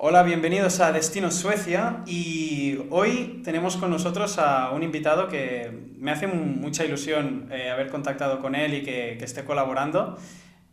[0.00, 6.12] Hola, bienvenidos a Destino Suecia y hoy tenemos con nosotros a un invitado que me
[6.12, 10.16] hace mucha ilusión eh, haber contactado con él y que, esté colaborando,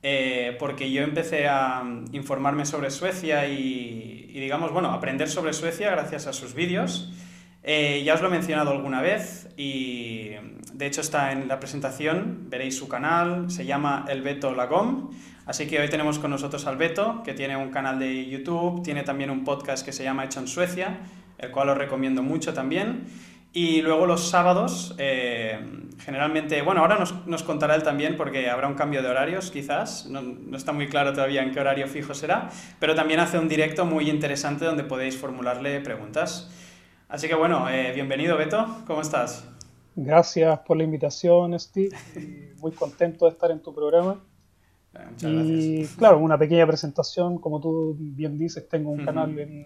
[0.04, 6.28] eh, porque yo empecé a informarme sobre Suecia y, digamos, bueno, aprender sobre Suecia gracias
[6.28, 7.12] a sus vídeos.
[7.64, 10.34] Eh, ya os lo he mencionado alguna vez y
[10.72, 15.10] de hecho está en la presentación, veréis su canal, se llama El Beto Lagom.
[15.46, 19.04] Así que hoy tenemos con nosotros al Beto, que tiene un canal de YouTube, tiene
[19.04, 20.98] también un podcast que se llama Hecho en Suecia,
[21.38, 23.06] el cual os recomiendo mucho también.
[23.54, 25.60] Y luego los sábados, eh,
[26.00, 30.22] generalmente, bueno, ahora nos, contará él también porque habrá un cambio de horarios quizás, no,
[30.22, 32.50] no, está muy claro todavía en qué horario fijo será,
[32.80, 36.50] pero también hace un directo muy interesante donde podéis formularle preguntas.
[37.08, 39.48] Así que bueno, eh, bienvenido Beto, ¿cómo estás?
[39.96, 41.96] Gracias por la invitación, Steve,
[42.60, 44.20] muy contento de estar en tu programa.
[45.10, 49.66] Muchas y claro, una pequeña presentación, como tú bien dices, tengo un canal en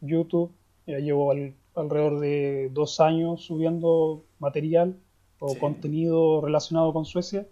[0.00, 0.50] YouTube,
[0.86, 1.32] ya llevo
[1.74, 4.96] alrededor de dos años subiendo material
[5.38, 7.46] o contenido relacionado con Suecia.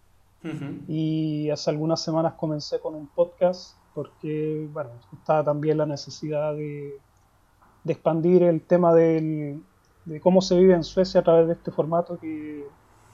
[0.86, 7.00] Y hace algunas semanas comencé con un podcast porque, bueno, estaba también la necesidad de,
[7.82, 9.60] de expandir el tema del,
[10.04, 12.64] de cómo se vive en Suecia a través de este formato que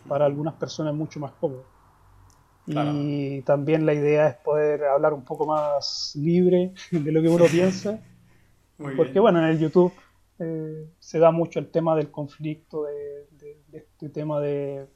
[0.07, 1.65] para algunas personas es mucho más cómodo.
[2.67, 7.45] Y también la idea es poder hablar un poco más libre de lo que uno
[7.47, 8.01] piensa.
[8.97, 9.93] porque bueno, en el YouTube
[10.39, 14.87] eh, se da mucho el tema del conflicto, de, este tema de,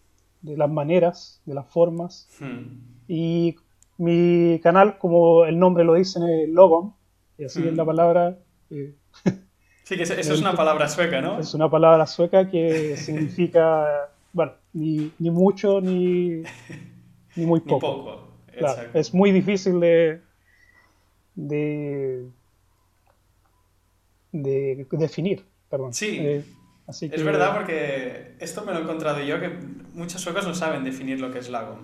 [0.43, 2.29] las maneras, de las formas.
[2.41, 2.81] Hmm.
[3.09, 3.57] Y
[3.99, 6.95] mi canal, como el nombre lo dice, es Logon,
[7.39, 7.87] y así es la hmm.
[7.87, 8.39] palabra.
[8.71, 8.95] Eh,
[9.85, 11.39] sí, que eso es una palabra sueca, ¿no?
[11.39, 16.43] Es una palabra sueca que significa, bueno, ni, ni mucho ni
[17.37, 18.29] ni muy poco.
[18.95, 20.21] es muy difícil de,
[21.35, 22.29] de,
[24.33, 25.93] de definir, perdón.
[25.95, 26.45] Sí, eh,
[26.89, 29.51] es verdad porque esto me lo he encontrado yo, que
[29.95, 31.79] muchos suecos no saben definir lo que es lago.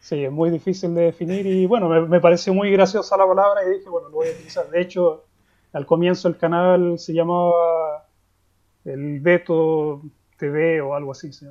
[0.00, 3.60] Sí, es muy difícil de definir y bueno, me, me pareció muy graciosa la palabra
[3.64, 4.68] y dije, bueno, lo voy a utilizar.
[4.68, 5.26] De hecho,
[5.72, 8.08] al comienzo el canal se llamaba
[8.84, 10.02] el Beto
[10.38, 11.46] TV o algo así se.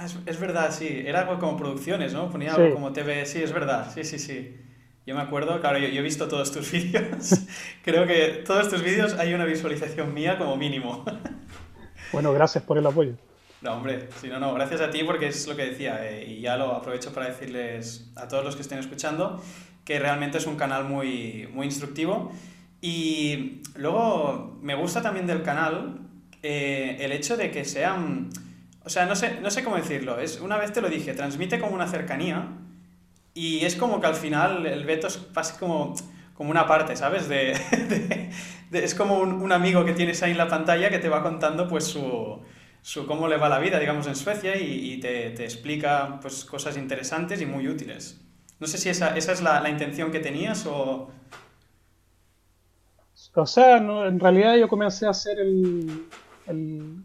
[0.00, 1.02] Ah, es, verdad, sí.
[1.04, 2.30] Era algo como producciones, ¿no?
[2.30, 3.26] Ponía algo como TV.
[3.26, 3.92] Sí, es verdad.
[3.94, 4.56] Sí, sí, sí.
[5.06, 7.34] Yo me acuerdo, claro, yo, he visto todos tus vídeos.
[7.84, 11.04] Creo que todos tus vídeos hay una visualización mía como mínimo.
[12.12, 13.12] bueno, gracias por el apoyo.
[13.60, 16.40] No, hombre, sí, no, no, gracias a ti porque es lo que decía eh, y
[16.40, 19.42] ya lo aprovecho para decirles a todos los que estén escuchando
[19.84, 22.32] que realmente es un canal muy, muy instructivo
[22.80, 25.98] y luego me gusta también del canal
[26.42, 28.30] eh, el hecho de que sean
[28.84, 30.18] o sea, no sé, no sé cómo decirlo.
[30.18, 32.48] Es, una vez te lo dije, transmite como una cercanía
[33.34, 35.94] y es como que al final el veto es casi como,
[36.34, 37.28] como una parte, ¿sabes?
[37.28, 37.52] De,
[38.72, 41.84] es como un, amigo que tienes ahí en la pantalla que te va contando pues
[41.84, 42.40] su,
[42.80, 46.76] su cómo le va la vida, digamos, en Suecia y, te, te, explica pues cosas
[46.76, 48.20] interesantes y muy útiles.
[48.58, 51.10] No sé si esa, esa es la, la intención que tenías o...
[53.34, 56.06] O sea, no, en realidad yo comencé a hacer el,
[56.46, 57.04] el,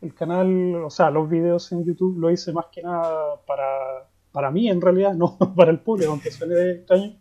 [0.00, 4.50] el canal, o sea, los videos en YouTube lo hice más que nada para, para
[4.50, 7.16] mí en realidad, no para el público, aunque suene extraño.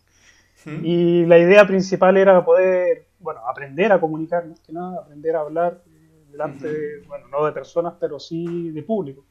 [0.83, 5.41] Y la idea principal era poder, bueno, aprender a comunicar más que nada, aprender a
[5.41, 9.23] hablar eh, delante, de, bueno, no de personas, pero sí de público.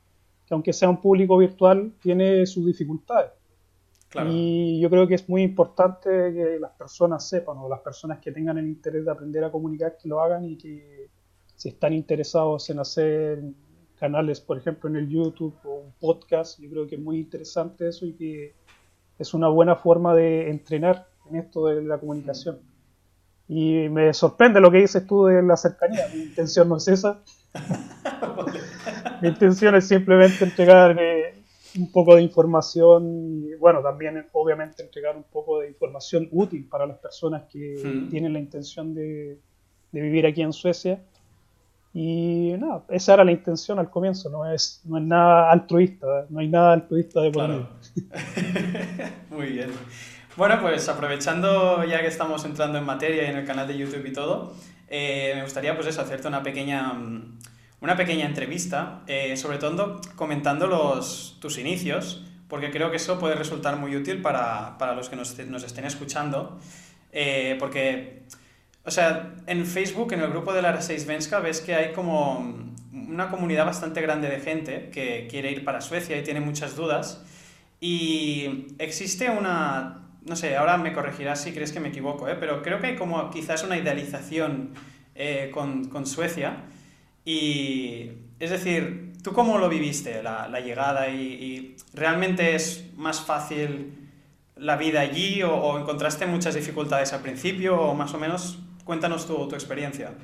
[0.47, 3.33] Que aunque sea un público virtual, tiene sus dificultades.
[4.25, 8.33] Y yo creo que es muy importante que las personas sepan, o las personas que
[8.33, 11.06] tengan el interés de aprender a comunicar, que lo hagan y que
[11.57, 13.41] si están interesados en hacer
[13.99, 17.89] canales, por ejemplo, en el YouTube o un podcast, yo creo que es muy interesante
[17.89, 18.55] eso y que
[19.19, 22.59] es una buena forma de entrenar en esto de la comunicación.
[23.49, 27.23] Y me sorprende lo que dices tú de la cercanía, mi intención no es esa.
[29.23, 31.43] mi intención es simplemente entregar eh,
[31.79, 36.87] un poco de información y, bueno, también obviamente entregar un poco de información útil para
[36.87, 39.39] las personas que tienen la intención de,
[39.93, 41.01] de vivir aquí en Suecia
[41.99, 46.41] y nada, esa era la intención al comienzo, no es, no es nada altruista, no
[46.41, 47.69] hay nada altruista de por medio.
[49.31, 49.71] Muy bien.
[50.37, 54.05] Bueno, pues aprovechando ya que estamos entrando en materia y en el canal de YouTube
[54.05, 54.53] y todo,
[54.89, 57.39] eh, me gustaría pues eso, hacerte una pequeña, mm,
[57.81, 63.37] una pequeña entrevista, eh, sobre todo comentando los, tus inicios, porque creo que eso puede
[63.37, 66.59] resultar muy útil para, para los que nos, nos estén escuchando,
[67.11, 68.27] eh, porque
[68.87, 72.57] o sea, en Facebook, en el grupo de la 6 Venska, ves que hay como
[72.93, 77.25] una comunidad bastante grande de gente que quiere ir para Suecia y tiene muchas dudas.
[77.81, 82.37] Y existe una, no sé, ahora me corregirás si crees que me equivoco, ¿eh?
[82.39, 84.71] pero creo que hay como quizás una idealización
[85.17, 86.65] eh, con, Suecia.
[87.25, 91.09] Y es decir, ¿tú cómo lo viviste, la, llegada?
[91.09, 93.95] Y, realmente es más fácil
[94.55, 98.61] la vida allí o, encontraste muchas dificultades al principio o más o menos?
[98.87, 100.15] Cuéntanos tu, tu experiencia.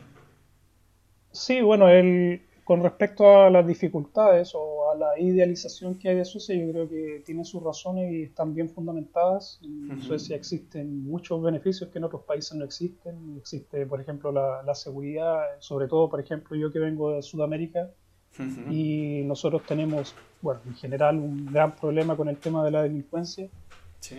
[1.32, 6.24] Sí, bueno, el, con respecto a las dificultades o a la idealización que hay de
[6.24, 9.60] Suecia, yo creo que tiene sus razones y están bien fundamentadas.
[9.62, 13.36] En Suecia existen muchos beneficios que en otros países no existen.
[13.36, 17.90] Existe, por ejemplo, la, seguridad, sobre todo, por ejemplo, yo que vengo de Sudamérica
[18.70, 23.48] y nosotros tenemos, bueno, en general un gran problema con el tema de la delincuencia.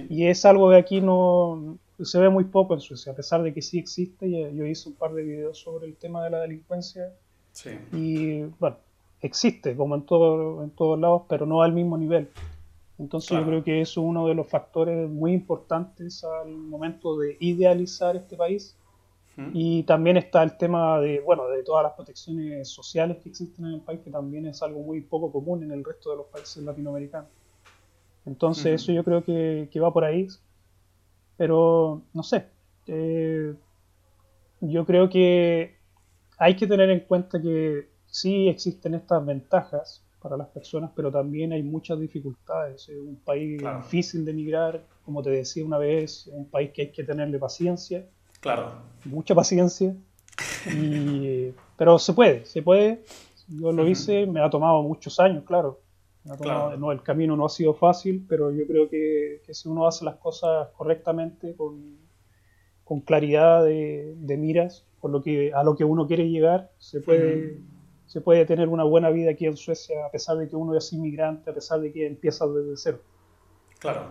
[0.10, 3.54] Y es algo que aquí no se ve muy poco en Suecia, a pesar de
[3.54, 4.30] que sí existe.
[4.54, 7.14] Yo hice un par de videos sobre el tema de la delincuencia
[7.92, 8.78] y bueno,
[9.22, 12.30] existe como en, todo, en todos lados, pero no al mismo nivel.
[13.00, 17.38] Entonces yo creo que eso es uno de los factores muy importantes al momento de
[17.40, 18.78] idealizar este país.
[19.52, 23.74] Y también está el tema de, bueno, de todas las protecciones sociales que existen en
[23.74, 26.64] el país, que también es algo muy poco común en el resto de los países
[26.64, 27.30] latinoamericanos.
[28.28, 30.28] Entonces eso yo creo que, que, va por ahí.
[31.38, 32.46] Pero, no sé,
[32.88, 33.54] eh,
[34.62, 35.76] yo creo que
[36.38, 41.52] hay que tener en cuenta que sí existen estas ventajas para las personas, pero también
[41.52, 42.88] hay muchas dificultades.
[42.88, 46.84] Es un país difícil de emigrar, como te decía una vez, es un país que
[46.84, 48.06] hay que tenerle paciencia.
[48.40, 48.72] Claro.
[49.06, 49.96] Mucha paciencia.
[51.78, 53.04] pero se puede, se puede.
[53.50, 55.82] Yo lo hice, me ha tomado muchos años, claro.
[56.26, 60.16] No, el camino no ha sido fácil, pero yo creo que, si uno hace las
[60.16, 62.02] cosas correctamente, con,
[63.06, 67.58] claridad de, de miras, por lo que, a lo que uno quiere llegar, se puede,
[68.06, 70.94] se puede tener una buena vida aquí en Suecia, a pesar de que uno es
[70.94, 73.02] inmigrante, a pesar de que empieza desde cero.
[73.80, 74.08] Claro.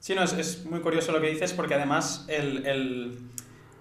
[0.00, 3.18] Sí, no, es, es muy curioso lo que dices, porque además el, el,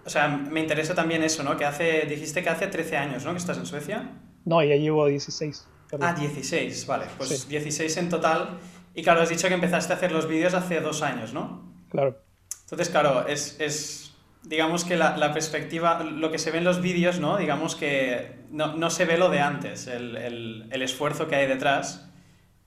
[0.06, 1.58] O sea, me interesa también eso, ¿no?
[1.58, 2.06] Que hace...
[2.06, 3.32] Dijiste que hace 13 años, ¿no?
[3.32, 4.12] Que estás en Suecia.
[4.46, 5.68] No, ya llevo 16.
[6.00, 7.06] Ah, 16, vale.
[7.18, 8.60] Pues 16 en total.
[8.94, 11.74] Y claro, has dicho que empezaste a hacer los vídeos hace dos años, ¿no?
[11.90, 12.18] Claro.
[12.64, 16.82] Entonces, claro, es, es digamos que la, la, perspectiva, lo que se ve en los
[16.82, 17.38] vídeos, ¿no?
[17.38, 21.48] Digamos que no, no se ve lo de antes, el, el, el, esfuerzo que hay
[21.48, 22.10] detrás.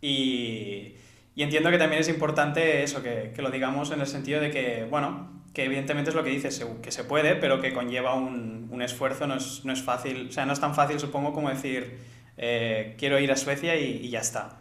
[0.00, 0.94] Y,
[1.34, 4.50] y, entiendo que también es importante eso, que, que, lo digamos en el sentido de
[4.50, 8.68] que, bueno, que evidentemente es lo que dices, que se puede, pero que conlleva un,
[8.70, 11.48] un esfuerzo, no es, no es, fácil, o sea, no es tan fácil, supongo, como
[11.48, 11.98] decir,
[12.36, 14.58] eh, quiero ir a Suecia y, y, ya está.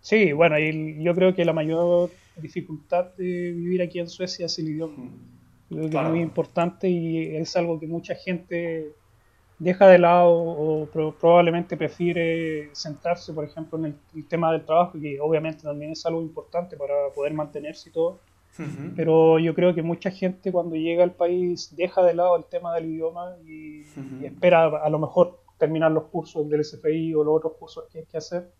[0.00, 4.58] Sí, bueno, y yo creo que la mayor dificultad de vivir aquí en Suecia es
[4.58, 4.96] el idioma.
[4.96, 5.36] Mm.
[5.68, 8.92] Creo que es muy importante y es algo que mucha gente
[9.58, 10.86] deja de lado o
[11.18, 16.22] probablemente prefiere centrarse, por ejemplo, en el, tema del trabajo, que obviamente también es algo
[16.22, 18.18] importante para poder mantenerse y todo.
[18.94, 22.74] Pero yo creo que mucha gente cuando llega al país deja de lado el tema
[22.74, 23.82] del idioma y,
[24.24, 28.06] espera a lo mejor terminar los cursos del SFI o los otros cursos que hay
[28.06, 28.50] que hacer.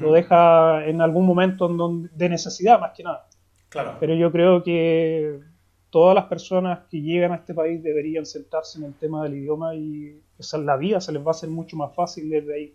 [0.00, 1.68] Lo deja en algún momento
[2.12, 3.28] de necesidad, más que nada.
[3.68, 3.96] Claro.
[4.00, 5.38] Pero yo creo que
[5.90, 9.74] todas las personas que llegan a este país deberían sentarse en el tema del idioma
[9.74, 12.74] y esa, la vida se les va a hacer mucho más fácil desde ahí.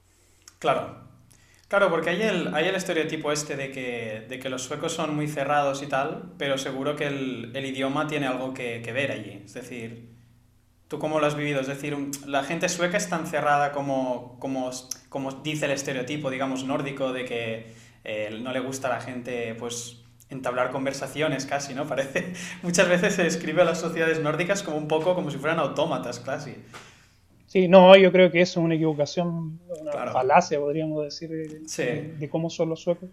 [0.60, 1.14] Claro.
[1.68, 5.16] Claro, porque hay el, hay el estereotipo este de que, de que los suecos son
[5.16, 9.12] muy cerrados y tal, pero seguro que el, el idioma tiene algo que, que, ver
[9.12, 9.42] allí.
[9.44, 10.13] Es decir,
[10.94, 11.60] ¿tú cómo lo has vivido?
[11.60, 11.98] Es decir,
[12.28, 14.70] la gente sueca es tan cerrada como, como,
[15.10, 17.74] como dice el estereotipo, digamos, nórdico, de que
[18.04, 21.88] eh, no le gusta a la gente, pues entablar conversaciones casi, ¿no?
[21.88, 25.58] Parece, muchas veces se describe a las sociedades nórdicas como un poco como si fueran
[25.58, 26.54] autómatas casi.
[27.48, 32.52] Sí, no, yo creo que eso es una equivocación, una falacia, podríamos decir, de, cómo
[32.52, 33.10] son los suecos.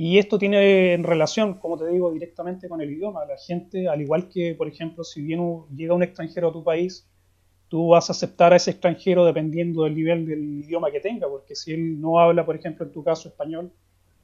[0.00, 3.24] Y esto tiene en relación, como te digo, directamente con el idioma.
[3.24, 7.10] La gente, al igual que, por ejemplo, si viene, llega un extranjero a tu país,
[7.66, 11.56] tú vas a aceptar a ese extranjero dependiendo del nivel del idioma que tenga, porque
[11.56, 13.72] si él no habla, por ejemplo, en tu caso español,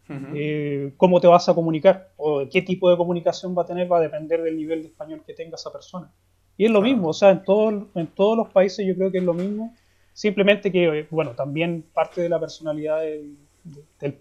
[0.08, 3.98] eh, cómo te vas a comunicar o qué tipo de comunicación va a tener va
[3.98, 6.08] a depender del nivel de español que tenga esa persona.
[6.56, 9.18] Y es lo mismo, o sea, en, todo, en todos los países yo creo que
[9.18, 9.74] es lo mismo,
[10.12, 13.36] simplemente que, bueno, también parte de la personalidad del,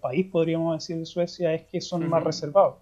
[0.00, 2.76] país, podríamos decir, de Suecia, es que son más reservados.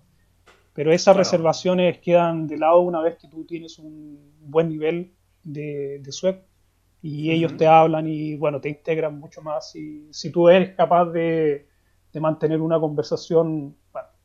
[0.74, 5.98] Pero esas reservaciones quedan de lado una vez que tú tienes un buen nivel de,
[6.02, 6.44] de sueco
[7.02, 9.74] y ellos te hablan y, bueno, te integran mucho más.
[9.76, 11.66] Y si tú eres capaz de
[12.12, 13.74] de mantener una conversación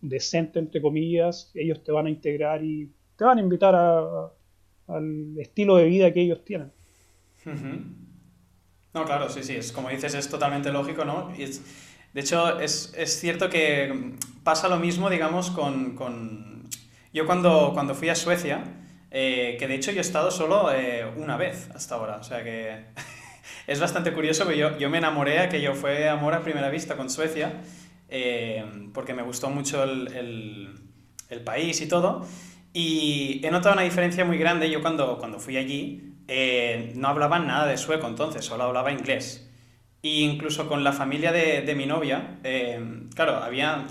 [0.01, 5.77] decente, entre comillas, ellos te van a integrar y te van a invitar al estilo
[5.77, 6.71] de vida que ellos tienen.
[8.93, 11.31] No, claro, sí, sí, es como dices, es totalmente lógico, ¿no?
[11.37, 11.43] Y
[12.13, 16.69] de hecho, es, es, cierto que pasa lo mismo, digamos, con, con
[17.13, 18.63] Yo cuando, cuando fui a Suecia,
[19.11, 22.43] eh, que de hecho yo he estado solo eh, una vez hasta ahora, o sea
[22.43, 22.85] que
[23.67, 26.97] es bastante curioso, que yo, yo me enamoré, que yo fue amor a primera vista
[26.97, 27.53] con Suecia,
[28.09, 30.79] eh, porque me gustó mucho el, el,
[31.29, 32.25] el, país y todo,
[32.73, 36.13] y he notado una diferencia muy grande, yo cuando, cuando fui allí
[36.95, 39.46] no hablaba nada de sueco entonces, solo hablaba inglés.
[40.07, 42.39] Y incluso con la familia de, de mi novia,
[43.13, 43.85] claro, había,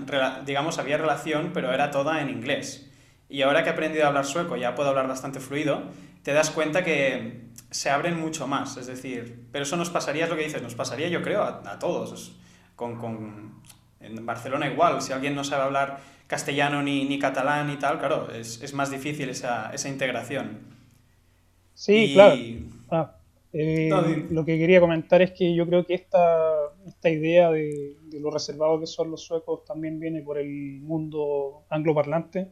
[0.45, 2.89] digamos, había relación, pero era toda en inglés.
[3.29, 5.83] Y ahora que he aprendido a hablar sueco, ya puedo hablar bastante fluido,
[6.23, 8.77] te das cuenta que se abren mucho más.
[8.77, 11.77] Es decir, pero eso nos pasaría, es lo que dices, nos pasaría yo creo a,
[11.77, 12.35] todos.
[12.75, 13.61] Con, con,
[13.99, 18.31] en Barcelona igual, si alguien no sabe hablar castellano ni, ni catalán y tal, claro,
[18.31, 20.61] es, es más difícil esa, esa integración.
[21.75, 22.35] Sí, claro.
[22.89, 23.16] Ah,
[23.53, 23.89] eh,
[24.29, 26.53] lo que quería comentar es que yo creo que esta,
[26.85, 31.63] esta idea de, de, lo reservado que son los suecos también viene por el mundo
[31.69, 32.51] angloparlante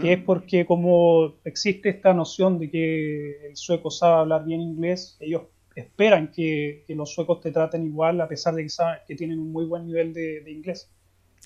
[0.00, 5.16] que es porque como existe esta noción de que el sueco sabe hablar bien inglés,
[5.20, 9.14] ellos esperan que, que los suecos te traten igual a pesar de que, saben, que
[9.14, 10.90] tienen un muy buen nivel de, de inglés.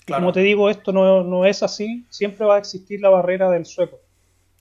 [0.08, 3.64] Como te digo, esto no, no, es así, siempre va a existir la barrera del
[3.64, 4.00] sueco.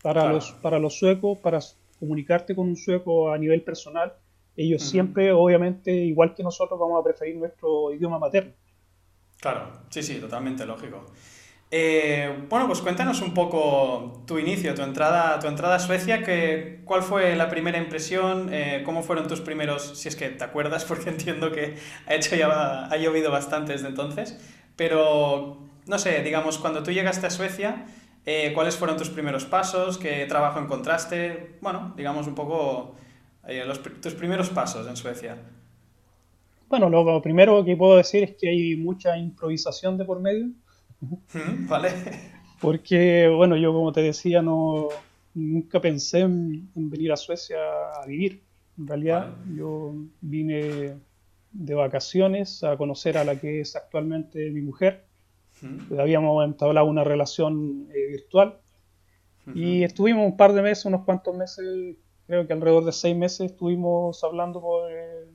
[0.04, 0.36] Para, claro.
[0.36, 1.60] los, para los suecos, para
[2.00, 4.14] comunicarte con un sueco a nivel personal,
[4.56, 4.90] ellos uh -huh.
[4.90, 8.54] siempre, obviamente, igual que nosotros, vamos a preferir nuestro idioma materno.
[9.40, 11.06] Claro, sí, sí, totalmente lógico.
[11.76, 16.82] Eh, bueno, pues cuéntanos un poco tu inicio, tu entrada, tu entrada a Suecia, que,
[16.86, 18.54] ¿cuál fue la primera impresión?
[18.54, 22.36] Eh, ¿Cómo fueron tus primeros, si es que te acuerdas, porque entiendo que ha, hecho
[22.36, 24.38] ya, ha llovido bastante desde entonces,
[24.76, 27.88] pero no sé, digamos, cuando tú llegaste a Suecia,
[28.26, 29.98] eh, ¿cuáles fueron tus primeros pasos?
[29.98, 31.58] ¿Qué trabajo encontraste?
[31.62, 32.96] Bueno, digamos un poco
[33.48, 35.38] eh, los, tus primeros pasos en Suecia.
[36.70, 40.50] Bueno, lo primero que puedo decir es que hay mucha improvisación de por medio
[41.68, 41.90] Vale.
[42.62, 44.88] Porque, bueno, yo como te decía, no
[45.34, 47.58] nunca pensé en, en venir a Suecia
[48.02, 48.42] a vivir.
[48.78, 49.56] En realidad, vale.
[49.58, 50.96] yo vine
[51.52, 55.06] de vacaciones a conocer a la que es actualmente mi mujer.
[55.62, 56.00] -huh.
[56.00, 58.60] Habíamos entablado una relación eh, virtual
[59.46, 59.56] uh -huh.
[59.56, 63.52] y estuvimos un par de meses, unos cuantos meses, creo que alrededor de seis meses,
[63.52, 65.26] estuvimos hablando por, eh,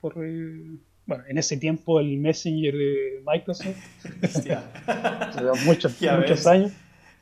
[0.00, 3.76] por eh, bueno, en ese tiempo el Messenger de Microsoft.
[5.66, 6.46] Muchos, ya muchos ves.
[6.46, 6.72] años.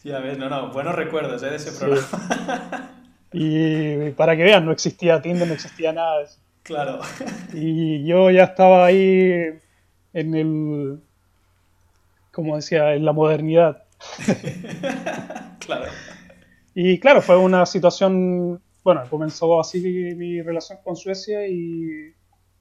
[0.04, 1.50] Ya ves, no, no, buenos recuerdos ¿eh?
[1.50, 2.06] de ese programa.
[2.06, 2.96] Sí.
[3.32, 6.40] Y para que vean, no existía Tinder, no existía nada de eso.
[6.64, 6.98] Claro.
[7.54, 9.60] Y yo ya estaba ahí
[10.12, 11.00] en el,
[12.32, 13.84] como decía, en la modernidad.
[15.58, 15.90] claro.
[16.74, 22.14] Y claro, fue una situación, bueno, comenzó así mi, relación con Suecia y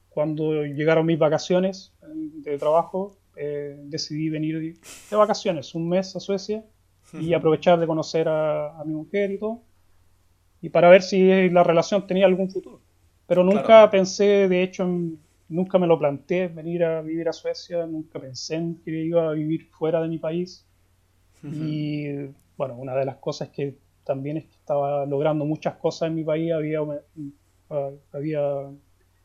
[0.09, 6.65] cuando llegaron mis vacaciones de trabajo, eh, decidí venir de vacaciones un mes a Suecia
[7.13, 9.63] y aprovechar de conocer a, a, mi mujer y todo,
[10.61, 12.81] y para ver si la relación tenía algún futuro.
[13.25, 13.91] Pero nunca claro.
[13.91, 18.55] pensé, de hecho, en, nunca me lo planteé venir a vivir a Suecia, nunca pensé
[18.55, 20.65] en que iba a vivir fuera de mi país.
[21.43, 21.67] Uh -huh.
[21.67, 26.15] Y bueno, una de las cosas que también es que estaba logrando muchas cosas en
[26.15, 26.79] mi país, había,
[28.11, 28.41] había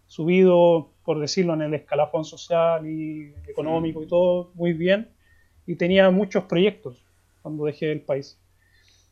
[0.06, 5.08] subido, por decirlo, en el escalafón social y económico y todo muy bien,
[5.66, 7.02] y tenía muchos proyectos
[7.42, 8.38] cuando dejé el país.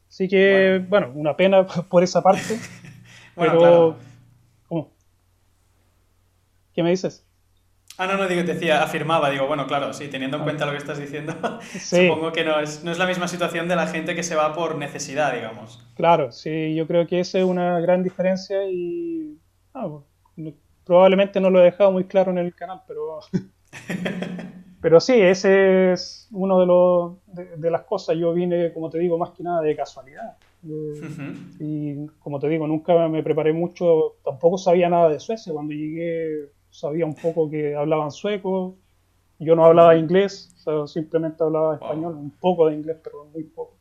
[0.09, 2.59] Así que, bueno, bueno una pena por esa parte,
[3.37, 3.61] bueno, pero...
[3.61, 4.12] Claro.
[6.75, 7.27] ¿Qué me dices?
[7.99, 10.73] Ah, no, no, digo, te decía, afirmaba, digo, bueno, claro, sí, teniendo en cuenta lo
[10.73, 12.09] que estás diciendo, sí.
[12.09, 14.55] supongo que no es, no es la misma situación de la gente que se va
[14.55, 15.85] por necesidad, digamos.
[15.95, 19.39] Claro, sí, yo creo que esa es una gran diferencia y
[19.75, 19.89] ah,
[20.85, 23.21] probablemente no lo he dejado muy claro en el canal, pero
[24.81, 28.17] pero sí, ese es uno de, los, de, de, las cosas.
[28.17, 30.37] Yo vine, como te digo, más que nada de casualidad.
[30.65, 31.57] Uh -huh.
[31.61, 35.53] Y como te digo, nunca me preparé mucho, tampoco sabía nada de Suecia.
[35.53, 38.77] Cuando llegué sabía un poco que hablaban sueco,
[39.39, 43.45] yo no hablaba inglés, o sea, simplemente hablaba español, un poco de inglés, pero muy
[43.45, 43.77] poco.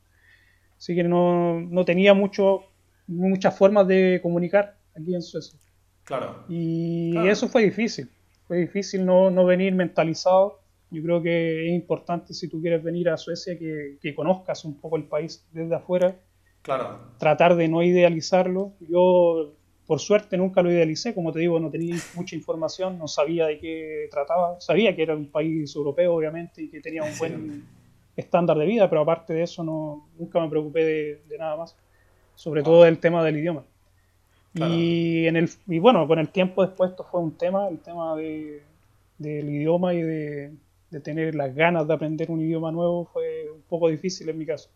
[0.78, 2.64] Así que no, no tenía mucho,
[3.08, 5.60] muchas formas de comunicar aquí en Suecia.
[6.04, 6.44] Claro.
[6.50, 7.32] Y claro.
[7.32, 8.10] eso fue difícil.
[8.48, 10.60] Fue difícil no, no, venir mentalizado.
[10.90, 14.78] Yo creo que es importante si tú quieres venir a Suecia que, que, conozcas un
[14.80, 16.16] poco el país desde afuera.
[16.64, 17.00] Claro.
[17.18, 18.74] Tratar de no idealizarlo.
[18.82, 19.54] Yo,
[19.92, 21.14] por suerte, nunca lo idealicé.
[21.14, 24.56] Como te digo, no tenía mucha información, no sabía de qué trataba.
[24.62, 27.64] Sabía que era un país europeo, obviamente, y que tenía un buen sí.
[28.16, 31.76] estándar de vida, pero aparte de eso, no, nunca me preocupé de, de nada más.
[32.36, 33.66] Sobre todo el tema del idioma.
[34.54, 34.74] Claro.
[34.74, 38.16] Y, en el, y bueno, con el tiempo después esto fue un tema, el tema
[38.16, 38.64] de,
[39.18, 40.54] del idioma y de,
[40.90, 44.46] de, tener las ganas de aprender un idioma nuevo fue un poco difícil en mi
[44.46, 44.70] caso.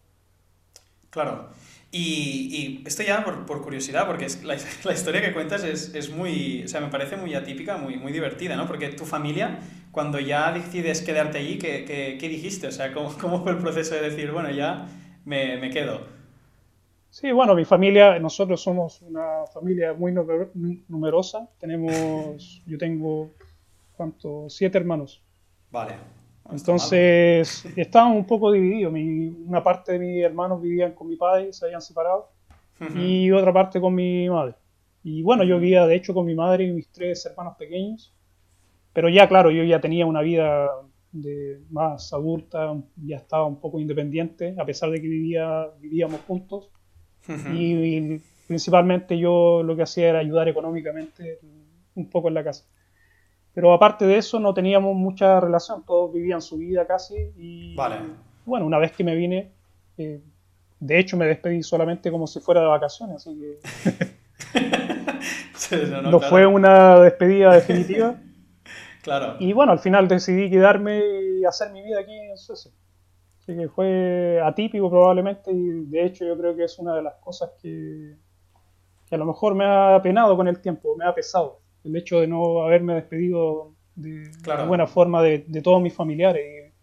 [1.15, 1.47] Claro.
[1.93, 4.55] Y, esto ya por, curiosidad, porque es, la,
[4.93, 8.67] historia que cuentas es, muy, o sea, me parece muy atípica, muy, muy divertida, ¿no?
[8.67, 9.59] Porque tu familia,
[9.93, 11.85] cuando ya decides quedarte allí, ¿qué,
[12.19, 12.67] qué, dijiste?
[12.67, 14.87] O sea, ¿cómo, ¿cómo, fue el proceso de decir, bueno, ya
[15.23, 16.01] me, me, quedo?
[17.09, 20.11] Sí, bueno, mi familia, nosotros somos una familia muy
[20.89, 21.47] numerosa.
[21.59, 23.31] Tenemos, yo tengo,
[23.95, 24.49] ¿cuánto?
[24.49, 25.23] Siete hermanos.
[25.71, 25.93] Vale.
[26.51, 28.93] Entonces, estaban un poco divididos.
[28.93, 32.29] una parte de mis hermanos vivían con mi padre, se habían separado,
[32.95, 34.55] y otra parte con mi madre.
[35.03, 38.13] Y bueno, yo vivía de hecho con mi madre y mis tres hermanos pequeños,
[38.93, 40.69] pero ya claro, yo ya tenía una vida
[41.11, 46.69] de más adulta, ya estaba un poco independiente, a pesar de que vivía, vivíamos juntos.
[47.53, 51.39] y principalmente yo lo que hacía era ayudar económicamente
[51.95, 52.65] un poco en la casa.
[53.55, 57.95] Pero aparte de eso no teníamos mucha relación, todos vivían su vida casi y vale.
[58.45, 59.53] bueno, una vez que me vine,
[59.97, 60.21] eh,
[60.77, 63.59] de hecho me despedí solamente como si fuera de vacaciones, así que
[66.03, 68.17] no, fue una despedida definitiva.
[69.01, 69.37] claro.
[69.39, 71.01] Y bueno, al final decidí quedarme
[71.39, 72.71] y hacer mi vida aquí en Suecia.
[73.39, 77.13] Así que fue atípico probablemente y de hecho yo creo que es una de las
[77.21, 78.17] cosas que,
[79.07, 82.19] que a lo mejor me ha penado con el tiempo, me ha pesado el hecho
[82.19, 84.29] de no haberme despedido de,
[84.67, 86.73] buena forma de, todos mis familiares.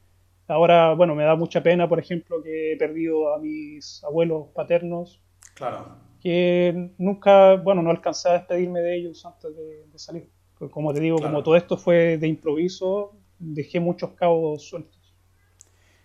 [0.49, 5.21] ahora, bueno, me da mucha pena, por ejemplo, que he perdido a mis abuelos paternos.
[5.54, 5.97] Claro.
[6.21, 10.30] Que nunca, bueno, no alcancé a despedirme de ellos antes de, salir.
[10.59, 15.00] Pues como te digo, como todo esto fue de improviso, dejé muchos cabos sueltos.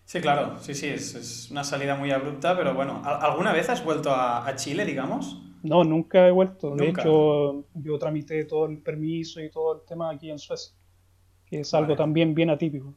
[0.05, 4.09] Sí, claro, sí, sí, es, una salida muy abrupta, pero bueno, ¿alguna vez has vuelto
[4.11, 5.46] a Chile, digamos?
[5.63, 6.75] No, nunca he vuelto.
[6.75, 10.73] De hecho, yo tramité todo el permiso y todo el tema aquí en Suecia,
[11.45, 12.93] que es algo también bien atípico.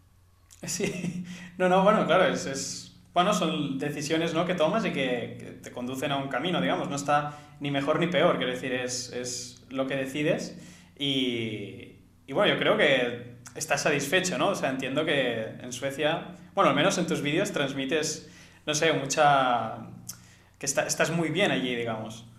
[0.62, 1.25] Sí,
[1.59, 4.44] no, no, bueno, claro, es, bueno, son decisiones ¿no?
[4.44, 8.09] que tomas y que, te conducen a un camino, digamos, no está ni mejor ni
[8.09, 10.59] peor, quiero decir, es, es lo que decides
[10.99, 11.96] y,
[12.27, 14.49] y, bueno, yo creo que estás satisfecho, ¿no?
[14.49, 18.31] O sea, entiendo que en Suecia, bueno, al menos en tus vídeos transmites,
[18.66, 19.79] no sé, mucha...
[20.59, 22.30] que estás muy bien allí, digamos.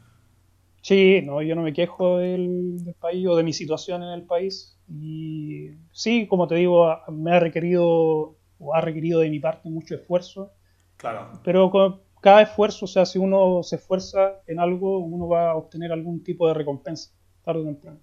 [0.81, 4.77] Sí, no, yo no me quejo del, país o de mi situación en el país.
[4.89, 9.95] Y sí, como te digo, me ha requerido o ha requerido de mi parte mucho
[9.95, 10.53] esfuerzo.
[10.97, 11.39] Claro.
[11.43, 15.55] Pero con cada esfuerzo, o sea, si uno se esfuerza en algo, uno va a
[15.55, 17.11] obtener algún tipo de recompensa,
[17.43, 17.99] tarde o temprano.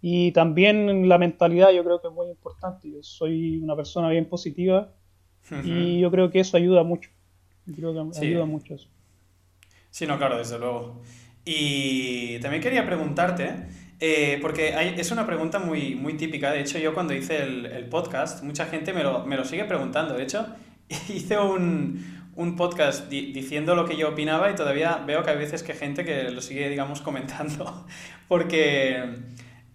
[0.00, 2.90] Y también la mentalidad yo creo que es muy importante.
[2.90, 4.92] Yo soy una persona bien positiva
[5.64, 7.10] y yo creo que eso ayuda mucho.
[7.66, 8.88] Yo creo que ayuda mucho eso.
[9.90, 11.00] Sí, no, claro, desde luego.
[11.44, 13.54] Y también quería preguntarte,
[14.00, 18.42] eh, porque es una pregunta muy, muy típica, de hecho yo cuando hice el, podcast,
[18.42, 20.46] mucha gente me lo, me lo, sigue preguntando, de hecho
[21.08, 25.62] hice un, un podcast diciendo lo que yo opinaba y todavía veo que hay veces
[25.62, 27.86] que hay gente que lo sigue, digamos, comentando,
[28.28, 29.04] porque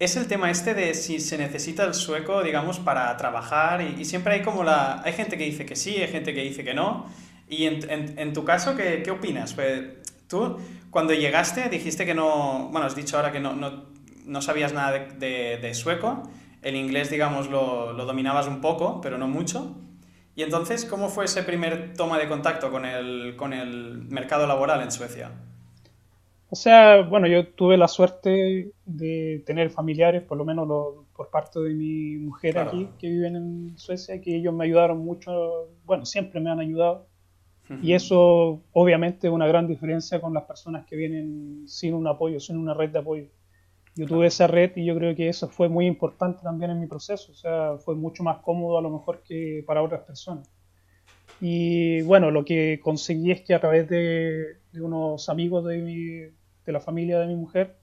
[0.00, 4.34] es el tema este de si se necesita el sueco, digamos, para trabajar y, siempre
[4.34, 5.02] hay como la...
[5.04, 7.06] Hay gente que dice que sí, hay gente que dice que no.
[7.48, 9.52] Y en, en, en tu caso, ¿qué, qué opinas?
[9.52, 9.82] Pues,
[10.26, 10.58] tú
[10.90, 13.84] cuando llegaste dijiste que no, bueno, has dicho ahora que no, no,
[14.24, 16.22] no sabías nada de, de, sueco,
[16.62, 19.76] el inglés, digamos, lo, lo, dominabas un poco, pero no mucho.
[20.34, 24.82] Y entonces, ¿cómo fue ese primer toma de contacto con el, con el mercado laboral
[24.82, 25.32] en Suecia?
[26.52, 30.66] O sea, bueno, yo tuve la suerte de tener familiares, por lo menos
[31.14, 35.68] por parte de mi mujer aquí, que viven en Suecia, que ellos me ayudaron mucho,
[35.84, 37.06] bueno, siempre me han ayudado
[37.82, 42.40] y eso obviamente es una gran diferencia con las personas que vienen sin un apoyo,
[42.40, 43.26] sin una red de apoyo.
[43.94, 46.86] Yo tuve esa red y yo creo que eso fue muy importante también en mi
[46.86, 50.50] proceso, o sea, fue mucho más cómodo a lo mejor que para otras personas.
[51.40, 56.72] Y bueno, lo que conseguí es que a través de, unos amigos de, mi, de
[56.72, 57.76] la familia de mi mujer,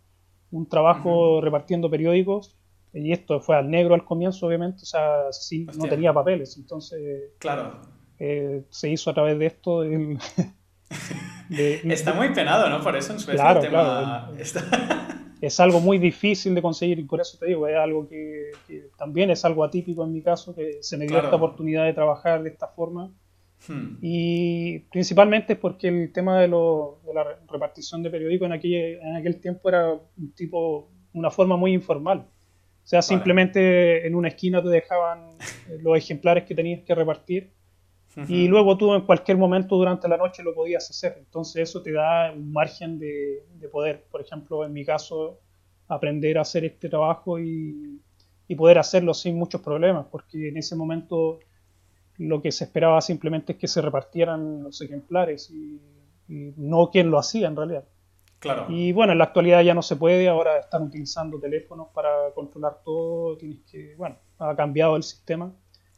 [0.51, 2.57] un trabajo repartiendo periódicos,
[2.93, 7.33] y esto fue al negro al comienzo, obviamente, o sea, sí, no tenía papeles, entonces...
[7.39, 9.83] Claro eh, se hizo a través de esto.
[11.49, 12.81] Está muy penado, ¿no?
[12.81, 14.33] Por eso en Suecia claro, claro.
[15.41, 18.51] es algo muy difícil de conseguir y por eso te digo, es algo que,
[18.97, 22.43] también es algo atípico en mi caso, que se me dio esta oportunidad de trabajar
[22.43, 23.11] de esta forma.
[23.67, 23.97] Hmm.
[24.01, 29.39] Y principalmente porque el tema de, de la repartición de periódicos en aquel, en aquel
[29.39, 32.27] tiempo era un tipo, una forma muy informal.
[32.83, 35.37] O sea, simplemente en una esquina te dejaban
[35.81, 37.51] los ejemplares que tenías que repartir
[38.27, 41.15] y luego tú en cualquier momento durante la noche lo podías hacer.
[41.19, 45.39] Entonces eso te da un margen de, poder, por ejemplo, en mi caso,
[45.87, 48.01] aprender a hacer este trabajo y,
[48.57, 51.39] poder hacerlo sin muchos problemas, porque en ese momento
[52.17, 55.79] lo que se esperaba simplemente es que se repartieran los ejemplares y,
[56.29, 57.83] y no quien lo hacía en realidad.
[58.39, 58.65] Claro.
[58.69, 62.79] Y bueno, en la actualidad ya no se puede, ahora están utilizando teléfonos para controlar
[62.83, 65.53] todo, tienes que, bueno, ha cambiado el sistema.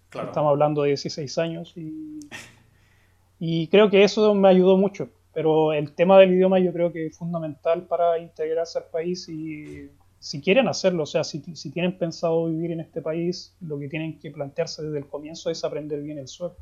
[0.10, 0.30] Claro.
[0.30, 2.19] Estamos hablando de 16 años y,
[3.39, 5.10] y creo que eso me ayudó mucho.
[5.34, 9.89] Pero el tema del idioma yo creo que es fundamental para integrarse al país y
[10.19, 13.88] si quieren hacerlo, o sea, si, si tienen pensado vivir en este país, lo que
[13.88, 16.58] tienen que plantearse desde el comienzo es aprender bien el sueco.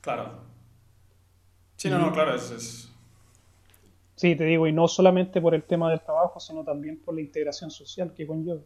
[0.00, 0.40] Claro.
[1.76, 2.92] Sí, no, no, claro, es, es...
[4.16, 7.20] Sí, te digo, y no solamente por el tema del trabajo, sino también por la
[7.20, 8.62] integración social que conlleva.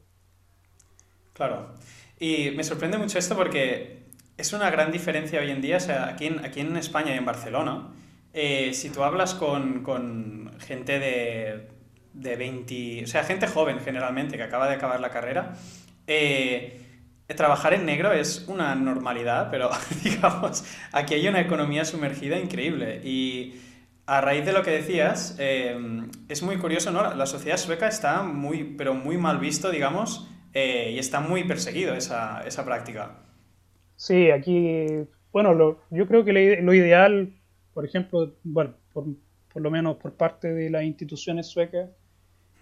[1.34, 1.74] Claro.
[2.22, 4.04] Y me sorprende mucho esto porque
[4.36, 7.18] es una gran diferencia hoy en día, o sea, aquí en, aquí en España y
[7.18, 7.88] en Barcelona,
[8.32, 11.68] eh, si tú hablas con, con gente de,
[12.12, 15.54] de 20, o sea, gente joven generalmente que acaba de acabar la carrera,
[16.06, 16.80] eh,
[17.26, 19.70] trabajar en negro es una normalidad, pero
[20.04, 23.60] digamos, aquí hay una economía sumergida increíble y
[24.06, 25.76] a raíz de lo que decías, eh,
[26.28, 27.14] es muy curioso, ¿no?
[27.14, 31.94] La sociedad sueca está muy, pero muy mal visto, digamos, eh, y está muy perseguido
[31.94, 33.18] esa, esa práctica.
[33.96, 34.86] Sí, aquí,
[35.32, 37.32] bueno, lo, yo creo que lo, lo ideal,
[37.72, 39.06] por ejemplo, bueno, por,
[39.52, 41.90] por, lo menos por parte de las instituciones suecas,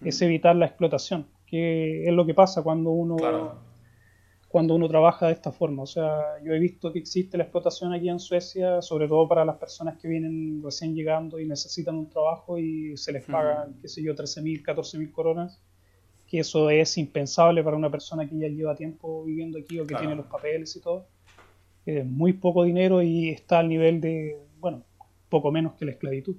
[0.03, 3.65] es evitar la explotación, que es lo que pasa cuando uno, Claro.
[4.47, 5.83] cuando uno trabaja de esta forma.
[5.83, 9.45] O sea, yo he visto que existe la explotación aquí en Suecia, sobre todo para
[9.45, 13.87] las personas que vienen recién llegando y necesitan un trabajo y se les pagan, qué
[13.87, 15.61] sé yo, 13.000, 14.000 coronas,
[16.31, 19.89] que eso es impensable para una persona que ya lleva tiempo viviendo aquí o que
[19.89, 20.01] Claro.
[20.03, 21.05] tiene los papeles y todo.
[21.85, 24.81] Es muy poco dinero y está al nivel de, bueno,
[25.27, 26.35] poco menos que la esclavitud.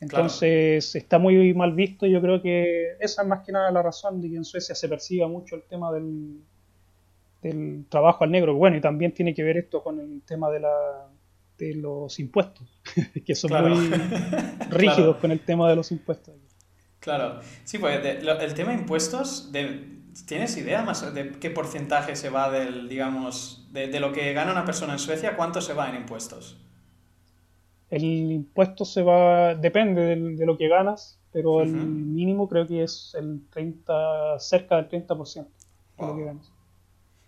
[0.00, 2.06] Entonces está muy mal visto.
[2.06, 4.88] Yo creo que esa es más que nada la razón de que en Suecia se
[4.88, 6.38] persiga mucho el tema del,
[7.42, 8.54] del trabajo al negro.
[8.54, 11.08] Bueno, y también tiene que ver esto con el tema de, la,
[11.58, 12.68] de los impuestos,
[13.24, 13.70] que son Claro.
[13.74, 13.88] muy
[14.70, 15.18] rígidos Claro.
[15.20, 16.34] con el tema de los impuestos.
[17.06, 21.50] Claro, sí, pues de- lo- el tema de impuestos, de- ¿tienes idea más de qué
[21.50, 25.60] porcentaje se va del, digamos, de, de lo que gana una persona en Suecia, cuánto
[25.60, 26.58] se va en impuestos?
[27.90, 31.86] El impuesto se va, depende del- de lo que ganas, pero el Ujú.
[31.86, 35.52] mínimo creo que es el 30, cerca del 30%
[35.96, 36.16] de lo Wow.
[36.16, 36.52] que ganas.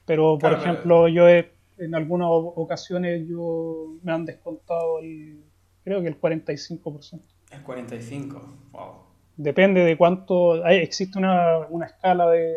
[0.07, 4.99] Pero, por Claro, pero- ejemplo, yo he- en algunas o- ocasiones yo me han descontado
[4.99, 5.45] el,
[5.85, 7.23] creo que el 45%.
[7.53, 9.07] El 45, wow.
[9.38, 12.55] Depende de cuánto, hay, existe una, una escala de,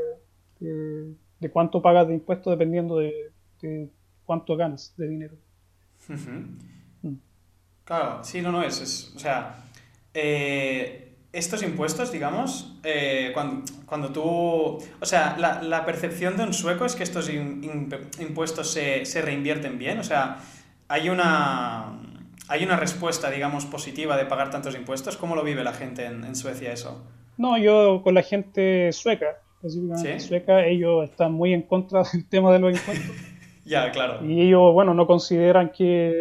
[0.59, 3.89] de, de cuánto pagas de impuestos dependiendo de, de
[4.25, 5.35] cuánto ganas de dinero.
[7.03, 7.15] Mm.
[7.85, 9.63] Claro, sí, no, no, es, es- o sea,
[10.13, 16.53] eh, estos impuestos, digamos, eh, cuando, cuando tú, o sea, la, la percepción de un
[16.53, 17.89] sueco es que estos in- in-
[18.19, 20.39] impuestos se, se reinvierten bien, o sea,
[20.89, 22.00] hay una,
[22.51, 26.23] hay una respuesta, digamos, positiva de pagar tantos impuestos, ¿cómo lo vive la gente en,
[26.25, 27.01] en Suecia eso?
[27.37, 30.27] No, yo con la gente sueca, específicamente ¿Sí?
[30.27, 33.15] sueca, ellos están muy en contra del tema de los impuestos
[33.65, 36.13] Ya, claro, y ellos, bueno, no consideran que,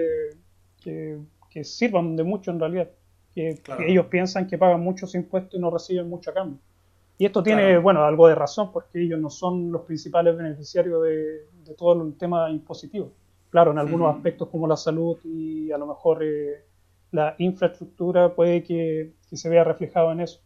[0.81, 1.19] que,
[1.51, 2.91] que sirvan de mucho en realidad,
[3.35, 3.81] que, Claro.
[3.85, 6.59] que ellos piensan que pagan muchos impuestos y no reciben mucho a cambio.
[7.19, 7.83] Y esto tiene, Claro.
[7.83, 11.17] bueno, algo de razón porque ellos no son los principales beneficiarios de,
[11.65, 13.13] de todo el tema impositivo.
[13.51, 14.17] Claro, en algunos Ujú.
[14.17, 16.65] aspectos como la salud y a lo mejor eh,
[17.11, 20.41] la infraestructura puede que, que se vea reflejado en eso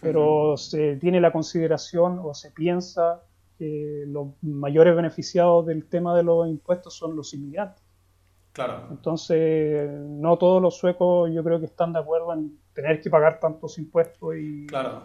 [0.00, 3.22] pero se tiene la consideración o se piensa
[3.58, 7.84] que los mayores beneficiados del tema de los impuestos son los inmigrantes.
[8.52, 8.86] claro.
[8.90, 13.38] Entonces, no todos los suecos yo creo que están de acuerdo en tener que pagar
[13.38, 15.02] tantos impuestos y Claro.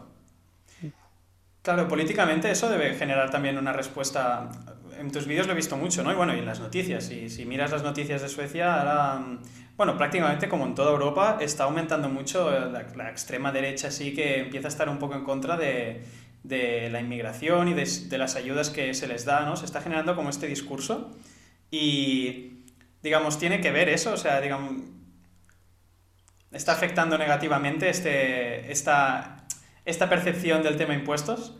[1.65, 4.51] Claro, políticamente eso debe generar también una respuesta.
[4.99, 6.11] En tus vídeos lo he visto mucho, ¿no?
[6.11, 7.09] Y bueno, y en las noticias.
[7.09, 9.39] Y si miras las noticias de Suecia, ahora,
[9.75, 14.41] bueno, prácticamente como en toda Europa, está aumentando mucho la, la extrema derecha, sí que
[14.41, 16.05] empieza a estar un poco en contra de,
[16.43, 19.55] de la inmigración y de, de las ayudas que se les da, ¿no?
[19.55, 21.09] Se está generando como este discurso.
[21.71, 22.63] Y,
[23.01, 24.71] digamos, tiene que ver eso, o sea, digamos,
[26.51, 29.34] está afectando negativamente este, esta,
[29.85, 31.55] esta percepción del tema impuestos.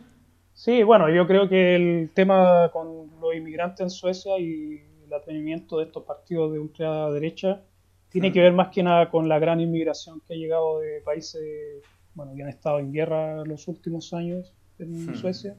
[0.52, 5.78] Sí, bueno, yo creo que el tema con los inmigrantes en Suecia y el advenimiento
[5.78, 7.62] de estos partidos de ultraderecha
[8.08, 8.32] tiene Mm.
[8.32, 11.82] que ver más que nada con la gran inmigración que ha llegado de países,
[12.14, 15.14] bueno, que han estado en guerra los últimos años en Hmm.
[15.14, 15.56] Suecia.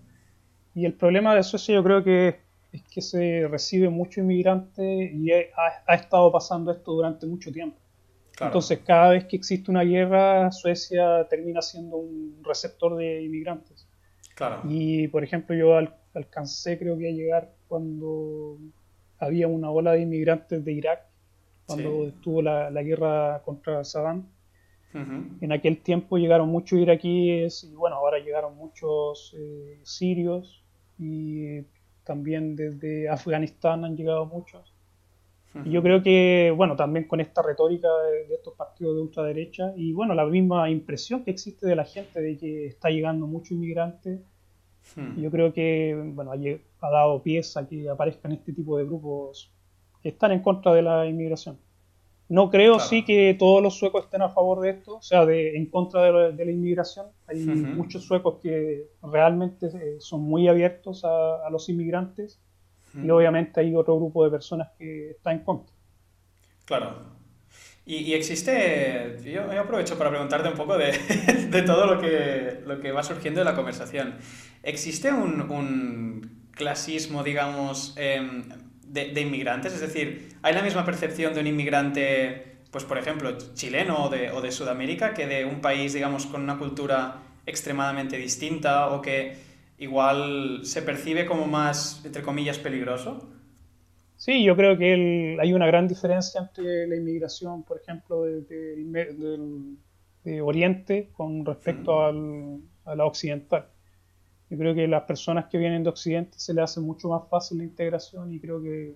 [0.74, 2.40] Y el problema de Suecia yo creo que
[2.72, 7.78] es que se recibe mucho inmigrante y ha, ha estado pasando esto durante mucho tiempo.
[8.38, 8.52] Claro.
[8.52, 13.88] Entonces, cada vez que existe una guerra, Suecia termina siendo un receptor de inmigrantes.
[14.36, 14.62] claro.
[14.69, 18.58] Y, por ejemplo, yo al- alcancé, creo que a llegar cuando
[19.19, 21.02] había una ola de inmigrantes de Irak,
[21.65, 22.10] cuando Sí.
[22.15, 24.28] estuvo la, la guerra contra Saddam.
[25.41, 30.63] En aquel tiempo llegaron muchos iraquíes y bueno, ahora llegaron muchos eh, sirios
[30.97, 31.62] y
[32.04, 34.73] también desde Afganistán han llegado muchos.
[35.65, 37.88] Y yo creo que, bueno, también con esta retórica
[38.28, 42.22] de, estos partidos de ultraderecha y bueno, la misma impresión que existe de la gente
[42.22, 44.22] de que está llegando mucho inmigrante,
[45.17, 49.52] yo creo que, bueno, ha, dado pieza a que aparezcan este tipo de grupos
[50.02, 51.58] que están en contra de la inmigración.
[52.30, 55.56] No creo sí que todos los suecos estén a favor de esto, o sea, de,
[55.56, 57.08] en contra de, la inmigración.
[57.26, 62.41] Hay muchos suecos que realmente eh, son muy abiertos a, los inmigrantes
[63.04, 65.76] y obviamente hay otro grupo de personas que está en contra.
[66.66, 67.18] Claro.
[67.86, 70.92] Y, existe, yo, aprovecho para preguntarte un poco de,
[71.50, 74.16] de, todo lo que, lo que va surgiendo de la conversación.
[74.62, 78.44] ¿Existe un, un clasismo, digamos, em,
[78.84, 79.74] de, inmigrantes?
[79.74, 84.32] Es decir, ¿hay la misma percepción de un inmigrante, pues por ejemplo, chileno o de,
[84.32, 89.38] o de Sudamérica, que de un país, digamos, con una cultura extremadamente distinta o que
[89.78, 93.30] igual se percibe como más, entre comillas, peligroso?
[94.16, 99.76] Sí, yo creo que hay una gran diferencia entre la inmigración, por ejemplo, de,
[100.42, 103.68] Oriente con respecto al, a la occidental.
[104.50, 107.60] Yo creo que las personas que vienen de Occidente se les hace mucho más fácil
[107.60, 108.96] la integración y creo que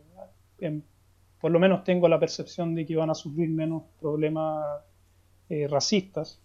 [1.39, 4.81] por lo menos tengo la percepción de que van a sufrir menos problemas
[5.49, 6.39] eh, racistas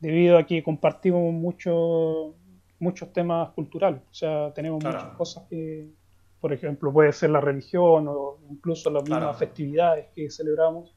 [0.00, 2.34] debido a que compartimos mucho,
[2.78, 4.02] muchos temas culturales.
[4.10, 5.88] O sea, tenemos muchas cosas que,
[6.40, 10.94] por ejemplo, puede ser la religión o incluso las mismas festividades que celebramos.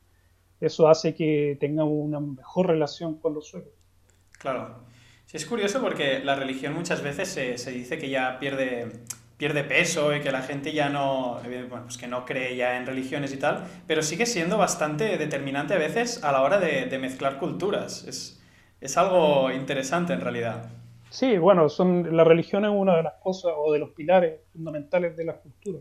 [0.59, 3.73] Eso hace que tengamos una mejor relación con los suecos.
[4.37, 4.83] Claro.
[5.25, 8.91] Sí, es curioso porque la religión muchas veces se, se dice que ya pierde,
[9.37, 12.85] pierde peso y que la gente ya no, bueno, pues que no cree ya en
[12.85, 16.99] religiones y tal, pero sigue siendo bastante determinante a veces a la hora de, de
[16.99, 18.03] mezclar culturas.
[18.03, 18.39] Es,
[18.81, 20.69] es, algo interesante en realidad.
[21.11, 25.15] Sí, bueno, son, la religión es una de las cosas o de los pilares fundamentales
[25.15, 25.79] de la cultura.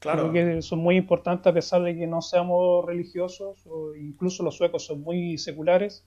[0.00, 0.30] Claro.
[0.30, 4.56] Creo que son muy importantes a pesar de que no seamos religiosos, o incluso los
[4.56, 6.04] suecos son muy seculares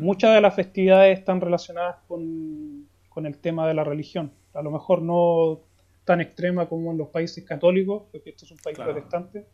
[0.00, 4.32] Muchas de las festividades están relacionadas con, con, el tema de la religión.
[4.54, 5.60] A lo mejor no
[6.04, 9.46] tan extrema como en los países católicos, porque este es un país protestante,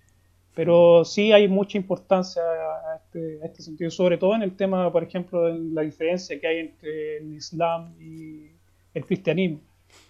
[0.54, 4.90] pero sí hay mucha importancia a este, a este, sentido, sobre todo en el tema,
[4.92, 8.50] por ejemplo, de la diferencia que hay entre el Islam y
[8.94, 9.60] el cristianismo.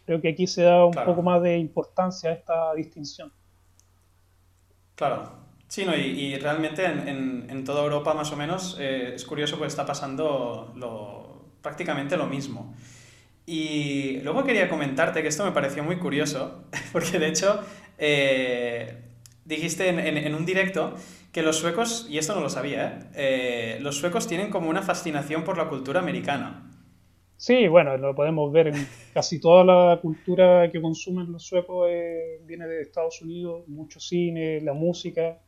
[0.06, 3.32] Creo que aquí se da un poco más de importancia a esta distinción.
[4.94, 9.56] Claro, Sí, no, y, realmente en, en, toda Europa más o menos eh, es curioso
[9.56, 12.74] porque está pasando lo, prácticamente lo mismo.
[13.44, 17.60] Y luego quería comentarte que esto me pareció muy curioso, porque de hecho
[17.98, 19.03] eh,
[19.44, 20.94] dijiste en, en, un directo
[21.32, 25.44] que los suecos, y esto no lo sabía, eh, los suecos tienen como una fascinación
[25.44, 26.70] por la cultura americana.
[27.36, 31.88] Sí, bueno, lo podemos ver en casi toda la cultura que consumen los suecos
[32.46, 35.38] viene de Estados Unidos, mucho cine, la música.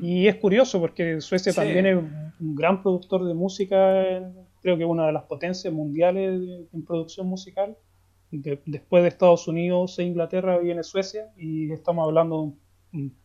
[0.00, 1.96] Y es curioso porque Suecia también es
[2.40, 6.40] un gran productor de música, creo que una de las potencias mundiales
[6.72, 7.76] en producción musical.
[8.30, 12.58] después de Estados Unidos e Inglaterra viene Suecia y estamos hablando de un,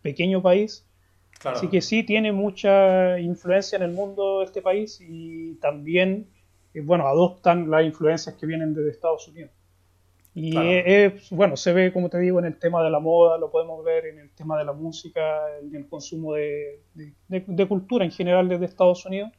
[0.02, 0.86] pequeño país.
[1.44, 6.28] Así que sí tiene mucha influencia en el mundo este país y también,
[6.74, 9.52] eh, bueno, adoptan las influencias que vienen desde Estados Unidos.
[10.36, 13.52] Y es, bueno, se ve, como te digo, en el tema de la moda, lo
[13.52, 16.82] podemos ver en el tema de la música, en el consumo de,
[17.28, 19.32] de, cultura en general desde Estados Unidos.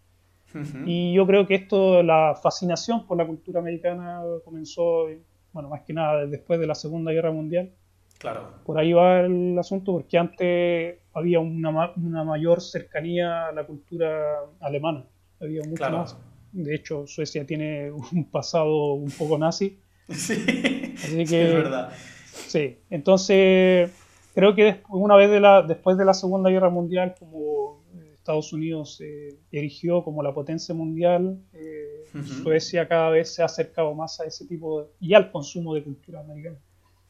[0.86, 5.08] Y yo creo que esto, la fascinación por la cultura americana comenzó,
[5.52, 7.72] bueno, más que nada después de la Segunda Guerra Mundial.
[8.24, 8.54] Claro.
[8.64, 14.40] Por ahí va el asunto, porque antes había una, una mayor cercanía a la cultura
[14.60, 15.04] alemana.
[15.38, 16.16] Había mucho más.
[16.52, 19.78] De hecho, Suecia tiene un pasado un poco nazi.
[20.08, 20.34] Sí.
[20.96, 21.90] Así que, es verdad.
[22.26, 23.90] Sí, entonces
[24.34, 28.52] creo que una vez de la, después de la Segunda Guerra Mundial, como eh, Estados
[28.52, 32.04] Unidos se erigió como la potencia mundial, eh,
[32.42, 35.82] Suecia cada vez se ha acercado más a ese tipo de, y al consumo de
[35.82, 36.58] cultura americana.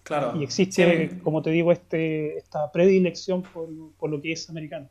[0.04, 0.38] Claro.
[0.38, 4.88] Y existe, como te digo, este, esta predilección por, por lo que es americano,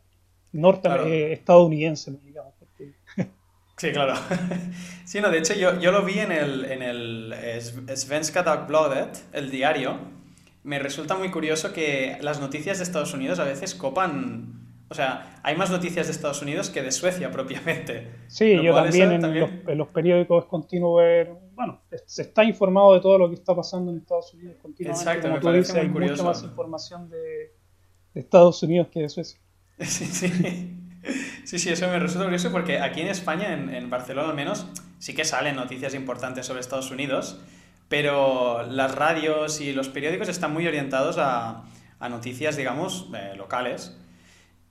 [0.52, 2.54] norte eh, estadounidense, digamos.
[2.60, 2.94] Porque
[3.78, 4.16] Sí, claro.
[5.06, 7.36] Sí, no, de hecho yo, yo lo vi en el, en el
[7.96, 10.00] Svenska Dagbladet, el diario.
[10.64, 14.63] Me resulta muy curioso que las noticias de Estados Unidos a veces copan...
[14.94, 18.12] O sea, hay más noticias de Estados Unidos que de Suecia propiamente.
[18.28, 21.32] Sí, yo también, en, Los, periódicos es continuo ver...
[21.56, 25.10] Bueno, se está informado de todo lo que está pasando en Estados Unidos continuamente.
[25.10, 27.18] Exacto, me parece muy hay mucha más información de,
[28.14, 29.40] de Estados Unidos que de Suecia.
[29.80, 30.80] Sí, sí.
[31.44, 34.68] Sí, sí, eso me resulta curioso porque aquí en España, en, en Barcelona al menos,
[35.00, 37.42] sí que salen noticias importantes sobre Estados Unidos,
[37.90, 41.64] pero las radios y los periódicos están muy orientados a,
[42.00, 43.98] a noticias, digamos, eh, locales.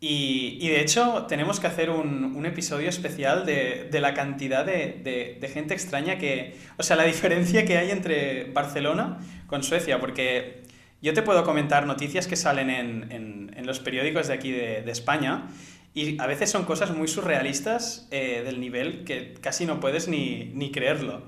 [0.04, 6.18] Y, de hecho tenemos que hacer un, episodio especial de, la cantidad de, gente extraña
[6.18, 6.56] que...
[6.76, 10.64] O sea, la diferencia que hay entre Barcelona con Suecia, porque
[11.00, 15.46] yo te puedo comentar noticias que salen en, los periódicos de aquí de, España
[15.94, 20.72] y a veces son cosas muy surrealistas eh, del nivel que casi no puedes ni
[20.72, 21.22] creerlo.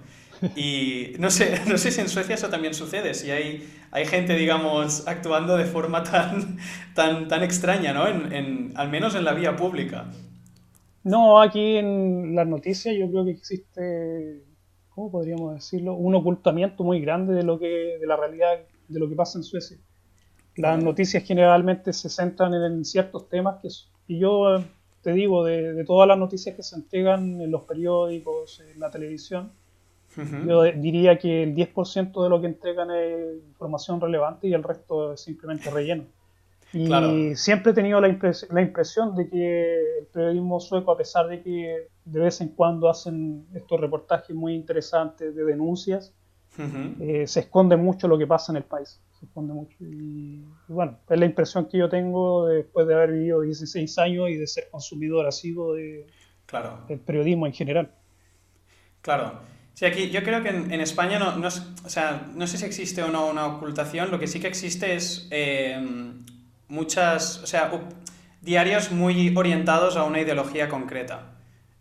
[0.56, 4.34] Y no sé, no sé si en Suecia eso también sucede, si hay, hay gente,
[4.34, 6.58] digamos, actuando de forma tan,
[6.94, 8.06] tan, tan extraña, ¿no?
[8.06, 10.10] En, en, al menos en la vía pública.
[11.02, 14.42] No, aquí en las noticias yo creo que existe,
[14.88, 15.94] ¿cómo podríamos decirlo?
[15.94, 19.44] Un ocultamiento muy grande de lo que, de la realidad de lo que pasa en
[19.44, 19.78] Suecia.
[20.56, 23.68] Las noticias generalmente se centran en ciertos temas que,
[24.06, 24.62] y yo
[25.02, 28.90] te digo, de, de todas las noticias que se entregan en los periódicos, en la
[28.90, 29.52] televisión,
[30.46, 35.12] yo diría que el 10% de lo que entregan es información relevante y el resto
[35.14, 36.04] es simplemente relleno.
[36.72, 37.12] Y claro.
[37.36, 41.40] siempre he tenido la, impres la, impresión de que el periodismo sueco, a pesar de
[41.40, 46.12] que de vez en cuando hacen estos reportajes muy interesantes de denuncias,
[46.58, 46.96] uh -huh.
[47.00, 49.00] eh, se esconde mucho lo que pasa en el país.
[49.20, 49.76] Se esconde mucho.
[49.80, 54.30] Y, y, bueno, es la impresión que yo tengo después de haber vivido 16 años
[54.30, 56.08] y de ser consumidor asiduo de,
[56.46, 56.80] claro.
[56.88, 57.90] del periodismo en general.
[59.00, 59.38] Claro.
[59.74, 62.64] Sí, aquí yo creo que en, en España no, no, o sea, no sé si
[62.64, 65.76] existe o no una ocultación, lo que sí que existe es eh,
[66.68, 67.70] muchas, o sea,
[68.40, 71.32] diarios muy orientados a una ideología concreta.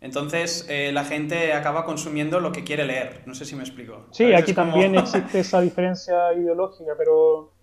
[0.02, 4.08] Entonces eh, la gente acaba consumiendo lo que quiere leer, no sé si me explico.
[4.12, 4.72] Sí, aquí como...
[4.72, 7.54] también existe esa diferencia ideológica, pero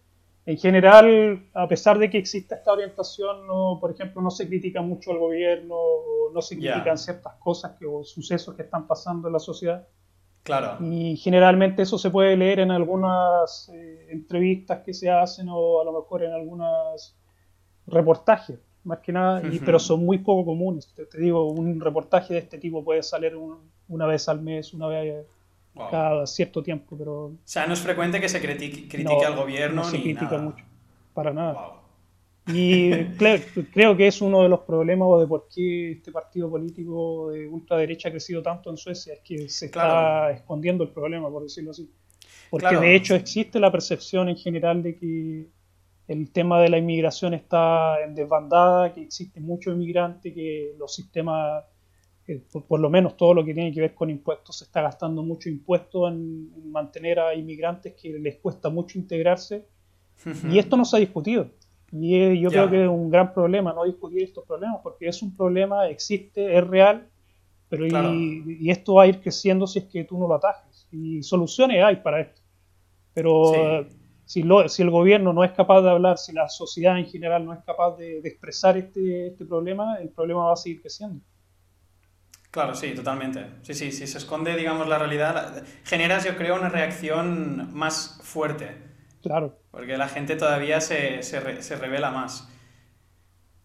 [0.47, 4.81] en general, a pesar de que existe esta orientación, no, por ejemplo, no se critica
[4.81, 6.97] mucho al gobierno, o no se critican yeah.
[6.97, 9.87] ciertas cosas que, o sucesos que están pasando en la sociedad.
[10.43, 10.79] Claro.
[10.81, 15.85] Y generalmente eso se puede leer en algunas eh, entrevistas que se hacen o a
[15.85, 17.17] lo mejor en algunos
[17.87, 20.93] reportajes, más que nada, y, pero son muy poco comunes.
[20.95, 24.73] Te, te, digo, un reportaje de este tipo puede salir un, una vez al mes,
[24.73, 25.27] una vez
[25.75, 25.91] wow.
[25.91, 27.27] cada cierto tiempo, pero...
[27.27, 30.05] O sea, no es frecuente que se critique, critique no, al gobierno no se ni
[30.05, 30.43] critica nada.
[30.43, 30.65] mucho,
[31.13, 31.53] para nada.
[31.53, 31.80] Wow.
[32.47, 33.39] Y creo,
[33.73, 37.47] creo, que es uno de los problemas o de por qué este partido político de
[37.47, 40.35] ultraderecha ha crecido tanto en Suecia, es que se está claro.
[40.35, 41.91] escondiendo el problema, por decirlo así.
[42.51, 42.81] Porque claro.
[42.81, 45.49] de hecho existe la percepción en general de que
[46.09, 51.65] el tema de la inmigración está en desbandada, que existe mucho inmigrante, que los sistemas,
[52.27, 54.83] eh, por, por, lo menos todo lo que tiene que ver con impuestos, se está
[54.83, 59.69] gastando mucho impuesto en, en mantener a inmigrantes que les cuesta mucho integrarse.
[60.51, 61.49] y esto no se ha discutido
[61.93, 62.69] y yo yeah.
[62.69, 66.57] creo que es un gran problema no discutir estos problemas, porque es un problema, existe,
[66.57, 67.09] es real,
[67.69, 68.15] pero claro.
[68.15, 70.89] y, y, esto va a ir creciendo si es que tú no lo atajes.
[70.93, 72.41] Y soluciones hay para esto.
[73.15, 73.97] Pero sí.
[74.25, 77.45] si, lo, si, el gobierno no es capaz de hablar, si la sociedad en general
[77.45, 81.25] no es capaz de, de expresar este, este, problema, el problema va a seguir creciendo.
[82.51, 83.47] Claro, sí, totalmente.
[83.63, 88.90] Sí, sí, si se esconde, digamos, la realidad, generas, yo creo, una reacción más fuerte
[89.23, 89.59] Claro.
[89.71, 92.49] Porque la gente todavía se, se, re, se revela más.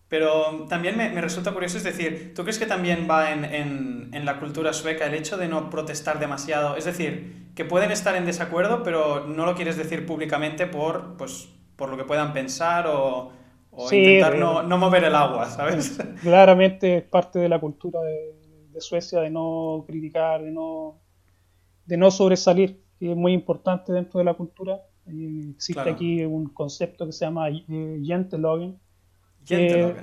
[0.08, 4.10] Pero también me, me, resulta curioso, es decir, ¿tú crees que también va en, en,
[4.14, 6.76] en, la cultura sueca el hecho de no protestar demasiado?
[6.76, 11.50] Es decir, que pueden estar en desacuerdo, pero no lo quieres decir públicamente por, pues,
[11.76, 13.32] por lo que puedan pensar o,
[13.72, 15.98] o sí, intentar no, no, mover el agua, ¿sabes?
[16.22, 18.36] Claramente es parte de la cultura de,
[18.72, 21.02] de Suecia de no criticar, de no,
[21.86, 25.92] de no sobresalir, que es muy importante dentro de la cultura existe claro.
[25.92, 28.78] aquí un concepto que se llama eh, Janteloven.
[29.46, 29.96] Que,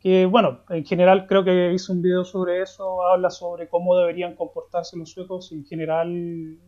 [0.00, 4.36] que, bueno, en general creo que hice un video sobre eso, habla sobre cómo deberían
[4.36, 5.50] comportarse los suecos.
[5.50, 6.58] En general,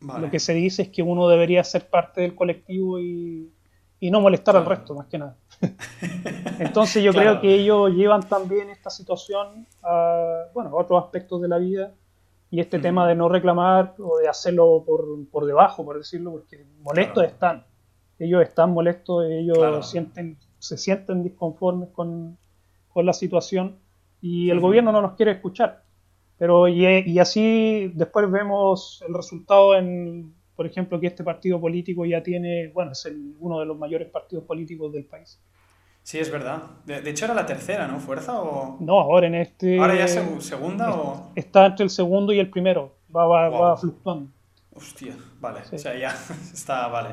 [0.00, 0.26] vale.
[0.26, 3.52] lo que se dice es que uno debería ser parte del colectivo y,
[4.00, 4.68] y no molestar claro.
[4.68, 5.36] al resto, más que nada.
[6.58, 7.30] Entonces yo claro.
[7.30, 11.94] creo que ellos llevan también esta situación a, bueno, a otros aspectos de la vida
[12.50, 12.82] y este mm.
[12.82, 17.28] tema de no reclamar o de hacerlo por, por debajo, por decirlo, porque molestos claro.
[17.28, 17.66] están.
[18.18, 19.82] Ellos están molestos, ellos claro.
[19.82, 22.36] sienten, se sienten disconformes con,
[22.88, 23.78] con la situación
[24.20, 25.84] y el gobierno no nos quiere escuchar.
[26.36, 32.04] Pero y, y, así después vemos el resultado en, por ejemplo, que este partido político
[32.04, 35.40] ya tiene, bueno, es el, uno de los mayores partidos políticos del país.
[36.10, 36.62] Sí, es verdad.
[36.86, 38.00] De, de, hecho era la tercera, ¿no?
[38.00, 38.78] ¿Fuerza o...?
[38.80, 39.78] No, ahora en este...
[39.78, 41.30] ¿Ahora ya es segunda o...?
[41.36, 42.96] Está entre el segundo y el primero.
[43.14, 43.60] Va, va, wow.
[43.60, 44.28] va fluctuando.
[44.74, 45.60] Hostia, vale.
[45.70, 45.76] Sí.
[45.76, 46.08] O sea, ya
[46.52, 47.10] está, vale.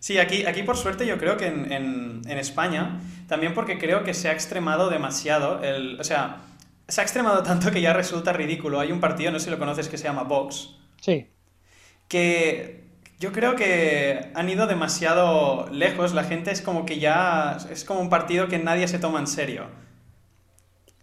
[0.00, 4.04] Sí, aquí, aquí por suerte yo creo que en, en, en, España, también porque creo
[4.04, 5.98] que se ha extremado demasiado el...
[5.98, 6.42] O sea,
[6.88, 8.80] se ha extremado tanto que ya resulta ridículo.
[8.80, 10.76] Hay un partido, no sé si lo conoces, que se llama Vox.
[11.00, 11.26] Sí.
[12.06, 12.84] Que
[13.18, 16.12] yo creo que han ido demasiado lejos.
[16.12, 17.56] La gente es como que ya.
[17.70, 19.66] Es como un partido que nadie se toma en serio.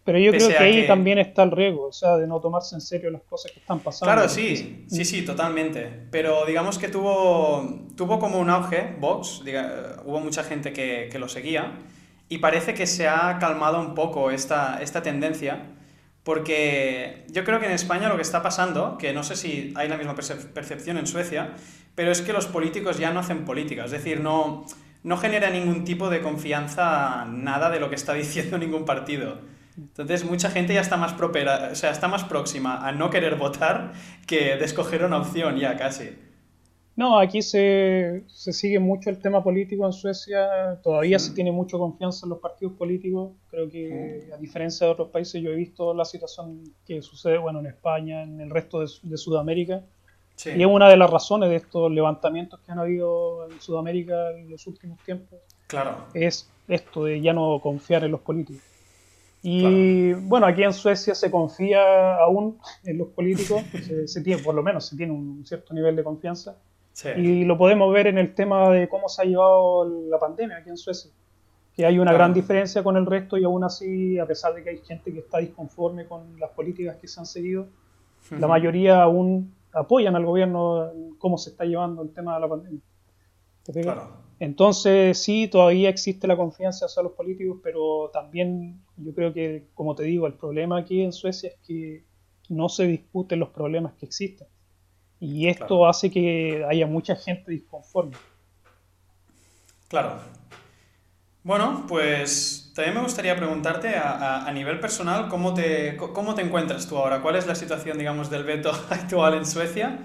[0.06, 2.82] Pero yo creo que ahí también está el riesgo, o sea, de no tomarse en
[2.82, 4.14] serio las cosas que están pasando.
[4.14, 5.90] Claro, sí, sí, sí, totalmente.
[6.12, 9.42] Pero digamos que tuvo, tuvo como un auge, Vox,
[10.04, 11.72] hubo mucha gente que, que, lo seguía,
[12.28, 15.68] y parece que se ha calmado un poco esta, esta tendencia,
[16.24, 19.90] porque yo creo que en España lo que está pasando, que no sé si hay
[19.90, 21.52] la misma percepción en Suecia,
[21.96, 24.66] pero es que los políticos ya no hacen política, es decir, no,
[25.04, 29.40] no genera ningún tipo de confianza nada de lo que está diciendo ningún partido.
[29.78, 33.36] Entonces mucha gente ya está más propera, o sea, está más próxima a no querer
[33.36, 33.94] votar
[34.28, 36.12] que de escoger una opción ya casi.
[36.96, 41.78] No, aquí se, se sigue mucho el tema político en Suecia, todavía se tiene mucha
[41.78, 45.94] confianza en los partidos políticos, creo que a diferencia de otros países yo he visto
[45.96, 49.82] la situación que sucede, bueno, en España, en el resto de, de Sudamérica,
[50.46, 54.50] y es una de las razones de estos levantamientos que han habido en Sudamérica en
[54.50, 55.96] los últimos tiempos, claro.
[56.14, 58.62] es esto de ya no confiar en los políticos.
[59.42, 63.62] Y bueno, aquí en Suecia se confía aún en los políticos,
[64.06, 66.58] se, tiene, por lo menos se tiene un cierto nivel de confianza.
[67.18, 70.70] Y lo podemos ver en el tema de cómo se ha llevado la pandemia aquí
[70.70, 71.12] en Suecia.
[71.76, 74.70] Que hay una gran diferencia con el resto y aún así, a pesar de que
[74.70, 77.68] hay gente que está disconforme con las políticas que se han seguido,
[78.30, 82.48] la mayoría aún apoyan al gobierno en cómo se está llevando el tema de la
[82.48, 82.82] pandemia.
[83.82, 84.24] Claro.
[84.40, 89.96] Entonces sí, todavía existe la confianza hacia los políticos, pero también yo creo que, como
[89.96, 92.04] te digo, el problema aquí en Suecia es que
[92.50, 94.48] no se discuten los problemas que existen.
[95.24, 98.18] Y esto hace que haya mucha gente disconforme.
[99.88, 100.18] Claro.
[101.44, 106.88] Bueno, pues también me gustaría preguntarte a, a, nivel personal, ¿cómo te, ¿cómo te encuentras
[106.88, 107.22] tú ahora?
[107.22, 110.00] ¿Cuál es la situación, digamos, del veto actual en Suecia?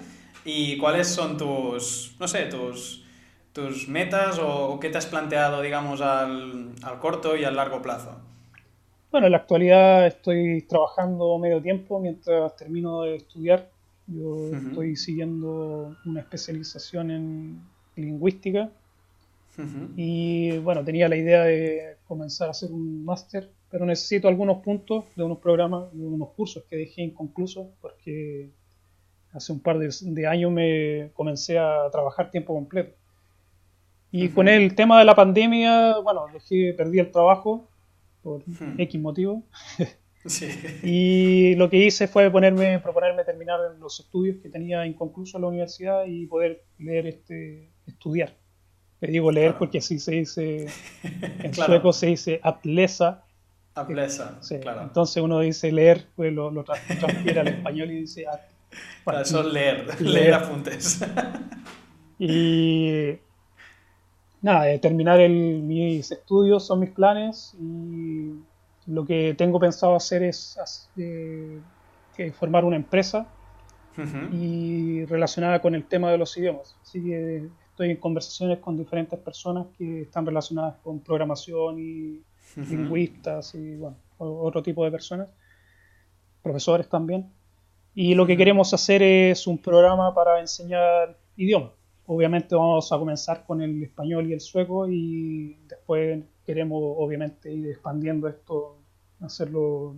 [0.45, 3.03] ¿Y cuáles son tus, no sé, tus
[3.53, 8.21] tus metas o, qué te has planteado, digamos, al, corto y al largo plazo?
[9.11, 13.69] Bueno, en la actualidad estoy trabajando medio tiempo mientras termino de estudiar.
[14.13, 17.61] Yo estoy siguiendo una especialización en
[17.95, 18.69] lingüística.
[19.97, 25.03] Y bueno, tenía la idea de comenzar a hacer un máster, pero necesito algunos puntos
[25.17, 28.51] de unos programas, de unos cursos que dejé inconclusos porque
[29.33, 32.95] hace un par de años me comencé a trabajar tiempo completo.
[34.11, 37.67] Y con el tema de la pandemia, bueno, dejé, perdí el trabajo
[38.23, 38.43] por
[38.77, 39.43] X motivo.
[40.83, 45.47] y lo que hice fue ponerme, proponerme terminar los estudios que tenía inconcluso en la
[45.47, 48.35] universidad y poder leer, este, estudiar.
[48.99, 50.67] Le digo leer porque así se dice,
[51.03, 53.23] en sueco se dice atlesa.
[53.75, 54.81] Atlesa, claro.
[54.81, 58.25] Entonces uno dice leer, pues lo, lo transfiere al español y dice...
[58.27, 58.41] At,
[59.21, 61.01] eso es leer, leer, leer apuntes.
[62.19, 63.17] y
[64.41, 68.33] nada, eh, terminar el, mis estudios son mis planes y
[68.89, 71.61] lo que tengo pensado hacer es eh,
[72.33, 73.27] formar una empresa
[74.31, 76.77] y relacionada con el tema de los idiomas.
[76.81, 82.21] Así que estoy en conversaciones con diferentes personas que están relacionadas con programación y
[82.55, 85.27] lingüistas y bueno, otro tipo de personas,
[86.41, 87.29] profesores también.
[87.93, 91.71] Y lo que queremos hacer es un programa para enseñar idiomas.
[92.05, 97.67] Obviamente vamos a comenzar con el español y el sueco y después queremos obviamente ir
[97.67, 98.78] expandiendo esto,
[99.21, 99.95] hacerlo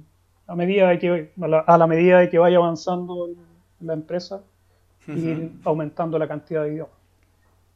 [0.48, 1.32] a medida de que
[1.68, 3.30] a la, medida de que vaya avanzando
[3.80, 4.44] la empresa
[5.08, 7.02] y aumentando la cantidad de idiomas.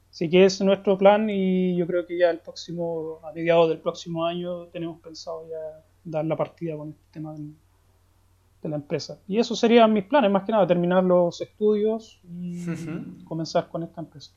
[0.09, 3.79] Así que es nuestro plan y yo creo que ya el próximo, a mediados del
[3.79, 7.53] próximo año tenemos pensado ya dar la partida con este tema del,
[8.61, 9.19] de la empresa.
[9.27, 12.63] Y eso serían mis planes, más que nada, terminar los estudios y
[13.25, 14.31] comenzar con esta empresa.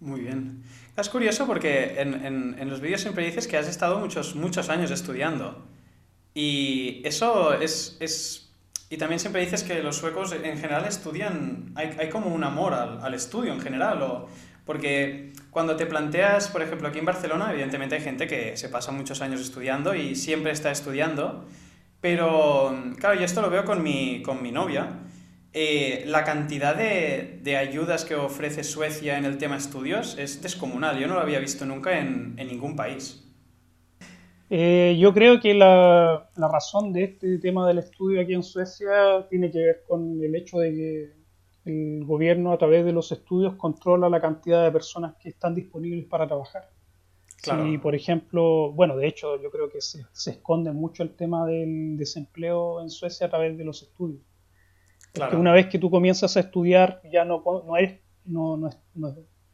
[0.00, 0.62] Muy bien.
[0.96, 2.14] Es curioso porque en,
[2.58, 5.62] en, los vídeos siempre dices que has estado muchos, muchos años estudiando.
[6.34, 8.52] Y eso es, es...
[8.88, 12.74] Y también siempre dices que los suecos en general estudian, hay, hay como un amor
[12.74, 14.28] al, al, estudio en general, o,
[14.64, 18.90] porque cuando te planteas, por ejemplo, aquí en Barcelona, evidentemente hay gente que se pasa
[18.90, 21.46] muchos años estudiando y siempre está estudiando,
[22.00, 25.00] pero, claro, yo esto lo veo con mi, con mi novia.
[25.52, 30.98] Eh, la cantidad de, de, ayudas que ofrece Suecia en el tema estudios es descomunal.
[30.98, 33.24] Yo no lo había visto nunca en, en ningún país.
[34.52, 39.24] Eh, yo creo que la, la, razón de este tema del estudio aquí en Suecia
[39.30, 41.20] tiene que ver con el hecho de que
[41.64, 46.04] el gobierno a través de los estudios controla la cantidad de personas que están disponibles
[46.06, 46.68] para trabajar.
[47.42, 51.96] Si, por ejemplo, bueno, de hecho yo creo que se, esconde mucho el tema del
[51.96, 54.20] desempleo en Suecia a través de los estudios.
[55.14, 58.70] Porque una vez que tú comienzas a estudiar ya no, no, eres, no, no,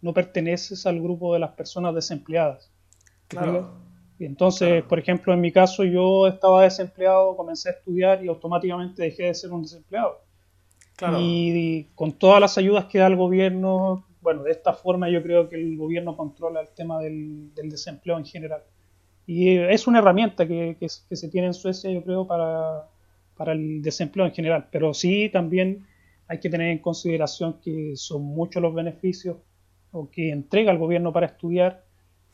[0.01, 2.73] no, perteneces al grupo de las personas desempleadas.
[3.29, 3.86] Claro.
[4.19, 9.25] Entonces, por ejemplo, en mi caso yo estaba desempleado, comencé a estudiar y automáticamente dejé
[9.25, 10.25] de ser un desempleado.
[10.97, 11.19] Claro.
[11.21, 15.49] y con todas las ayudas que da el gobierno, bueno, de esta forma yo creo
[15.49, 18.62] que el gobierno controla el tema del, desempleo en general.
[19.27, 24.33] Y es una herramienta que, se tiene en Suecia, yo creo, para, el desempleo en
[24.33, 24.69] general.
[24.73, 25.87] Pero sí también
[26.27, 29.37] hay que tener en consideración que son muchos los beneficios
[29.93, 31.86] o que entrega el gobierno para estudiar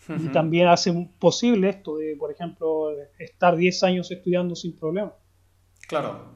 [0.08, 5.12] y también hace posible esto de, por ejemplo, estar 10 años estudiando sin problema.
[5.86, 6.32] Claro,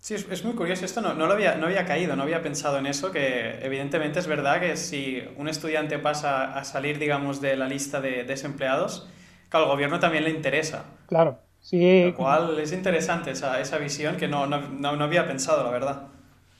[0.00, 2.78] Sí, es, muy curioso esto, no, no, lo había, no había caído, no había pensado
[2.78, 7.56] en eso, que evidentemente es verdad que si un estudiante pasa a salir, digamos, de
[7.56, 9.08] la lista de desempleados,
[9.50, 10.84] que al gobierno también le interesa.
[11.08, 12.04] Claro, sí.
[12.04, 16.06] Lo cual es interesante esa, esa visión que no, no, no, había pensado, la verdad.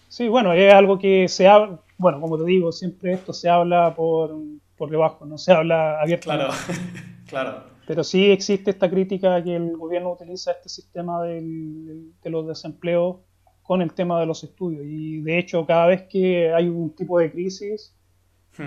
[0.08, 3.94] Sí, bueno, es algo que se habla, bueno, como te digo, siempre esto se habla
[3.94, 4.36] por,
[4.78, 6.46] por debajo, no se habla abiertamente.
[6.46, 6.82] Claro,
[7.26, 7.64] claro.
[7.86, 13.16] Pero sí existe esta crítica que el gobierno utiliza este sistema del, de los desempleos
[13.62, 14.84] con el tema de los estudios.
[14.86, 17.94] Y de hecho, cada vez que hay un tipo de crisis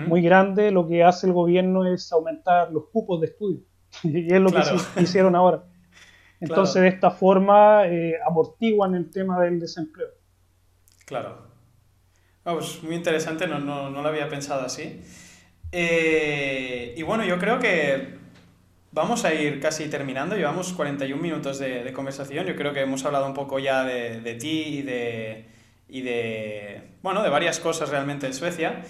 [0.06, 3.60] muy grande, lo que hace el gobierno es aumentar los cupos de estudio.
[4.04, 4.60] y es lo que
[5.02, 5.64] hicieron ahora.
[6.40, 10.08] Entonces, de esta forma, eh, amortiguan el tema del desempleo.
[11.06, 11.52] Claro.
[12.44, 15.00] Vamos, muy interesante, no, no, no, lo había pensado así.
[15.72, 18.22] Eh, y bueno, yo creo que
[18.94, 23.26] Vamos a ir casi terminando, llevamos 41 minutos de, conversación, yo creo que hemos hablado
[23.26, 25.46] un poco ya de, ti y de,
[25.88, 28.82] y de, bueno, de varias cosas realmente de Suecia.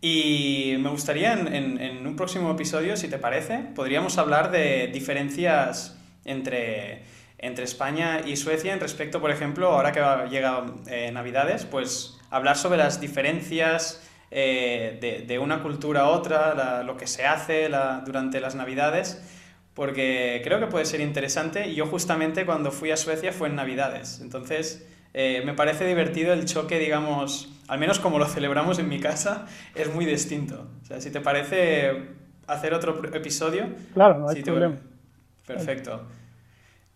[0.00, 7.02] Y me gustaría en, un próximo episodio, si te parece, podríamos hablar de diferencias entre,
[7.36, 12.56] entre España y Suecia en respecto, por ejemplo, ahora que llega eh, Navidades, pues hablar
[12.56, 17.68] sobre las diferencias eh, de, una cultura a otra, lo que se hace
[18.04, 19.22] durante las Navidades
[19.74, 23.54] porque creo que puede ser interesante y yo justamente cuando fui a Suecia fue en
[23.54, 28.88] Navidades, entonces eh, me parece divertido el choque, digamos, al menos como lo celebramos en
[28.88, 30.68] mi casa, es muy distinto.
[30.82, 31.92] O sea, si te parece
[32.46, 33.68] hacer otro episodio...
[33.94, 34.76] Claro, no hay problema.
[35.46, 36.06] Perfecto.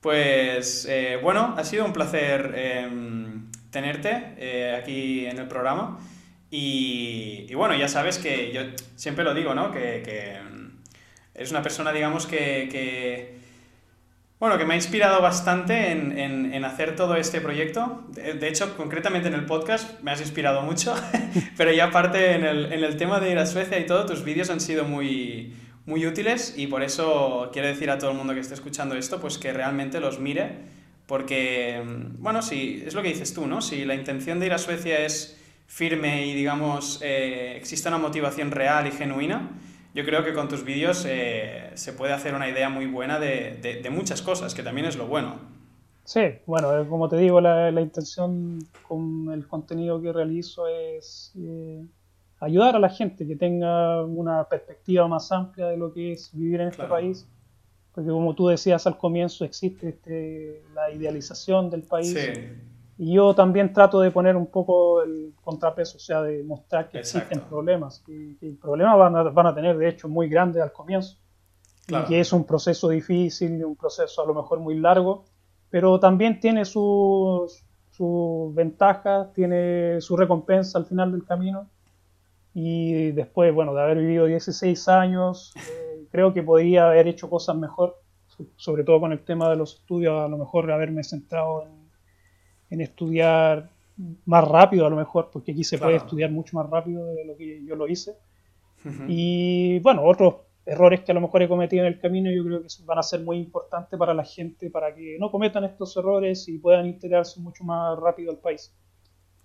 [0.00, 5.98] Pues eh, bueno, ha sido un placer em, tenerte eh, aquí en el programa.
[6.56, 8.62] Y, bueno, ya sabes que yo
[8.94, 9.72] siempre lo digo, ¿no?
[9.72, 10.02] que
[11.34, 13.38] es una persona, digamos, que,
[14.38, 18.04] bueno, que me ha inspirado bastante en, hacer todo este proyecto.
[18.10, 20.94] De, hecho, concretamente en el podcast me has inspirado mucho,
[21.56, 24.60] pero ya aparte en el, tema de ir a Suecia y todo, tus vídeos han
[24.60, 25.54] sido muy,
[25.86, 29.20] muy útiles y por eso quiero decir a todo el mundo que esté escuchando esto,
[29.20, 30.52] pues que realmente los mire,
[31.06, 31.82] porque,
[32.18, 33.60] bueno, si es lo que dices tú, ¿no?
[33.60, 35.36] Si la intención de ir a Suecia es
[35.74, 39.50] firme y, digamos, eh, existe una motivación real y genuina,
[39.92, 43.80] yo creo que con tus vídeos eh, se puede hacer una idea muy buena de,
[43.82, 45.34] de, muchas cosas, que también es lo bueno.
[46.04, 51.32] Sí, bueno, eh, como te digo, la, la intención con el contenido que realizo es
[51.36, 51.84] eh,
[52.38, 56.60] ayudar a la gente que tenga una perspectiva más amplia de lo que es vivir
[56.60, 57.26] en este país.
[57.92, 62.12] Porque como tú decías al comienzo, existe este, la idealización del país.
[62.12, 62.30] Sí
[62.96, 66.98] y yo también trato de poner un poco el contrapeso, o sea, de mostrar que
[66.98, 70.72] existen problemas, y, que problemas van a, van a, tener, de hecho, muy grandes al
[70.72, 71.16] comienzo,
[71.88, 75.24] y que es un proceso difícil, un proceso a lo mejor muy largo,
[75.70, 81.68] pero también tiene sus su ventajas, tiene su recompensa al final del camino,
[82.52, 87.56] y después, bueno, de haber vivido 16 años, eh, creo que podría haber hecho cosas
[87.56, 87.96] mejor,
[88.56, 91.83] sobre todo con el tema de los estudios, a lo mejor haberme centrado en
[92.74, 93.70] en estudiar
[94.26, 97.36] más rápido a lo mejor, porque aquí se puede estudiar mucho más rápido de lo
[97.36, 98.16] que yo lo hice.
[99.08, 100.34] Y bueno, otros
[100.66, 103.02] errores que a lo mejor he cometido en el camino yo creo que van a
[103.02, 107.40] ser muy importantes para la gente, para que no cometan estos errores y puedan integrarse
[107.40, 108.72] mucho más rápido al país.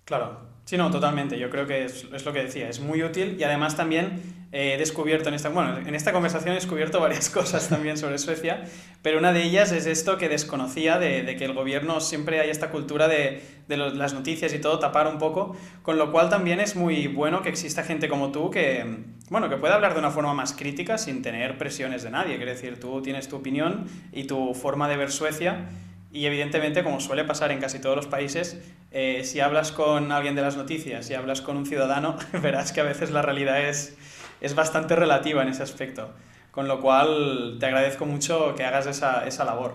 [0.04, 1.38] Claro, sí, no, totalmente.
[1.38, 4.22] Yo creo que es, lo que decía, es muy útil y además también
[4.52, 8.64] he descubierto en esta, bueno, en esta conversación he descubierto varias cosas también sobre Suecia,
[9.02, 12.70] pero una de ellas es esto que desconocía de, que el gobierno siempre hay esta
[12.70, 16.74] cultura de, de las noticias y todo tapar un poco, con lo cual también es
[16.74, 20.34] muy bueno que exista gente como tú que, bueno, que pueda hablar de una forma
[20.34, 22.36] más crítica sin tener presiones de nadie.
[22.36, 25.68] Quiere decir, tú tienes tu opinión y tu forma de ver Suecia
[26.12, 30.34] y evidentemente, como suele pasar en casi todos los países, eh, si hablas con alguien
[30.34, 33.96] de las noticias, si hablas con un ciudadano, verás que a veces la realidad es,
[34.40, 36.10] es bastante relativa en ese aspecto.
[36.50, 39.72] con lo cual te agradezco mucho que hagas esa, esa labor.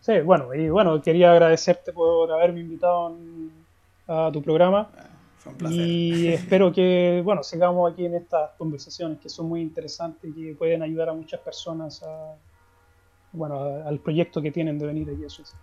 [0.00, 3.14] Sí, bueno, y bueno, quería agradecerte por haberme invitado
[4.08, 4.88] a tu programa.
[5.38, 5.78] Fue un placer.
[5.78, 10.54] Y espero que, bueno, sigamos aquí en estas conversaciones que son muy interesantes y que
[10.54, 12.34] pueden ayudar a muchas personas a,
[13.32, 15.58] bueno, al proyecto que tienen de venir aquí a Suecia.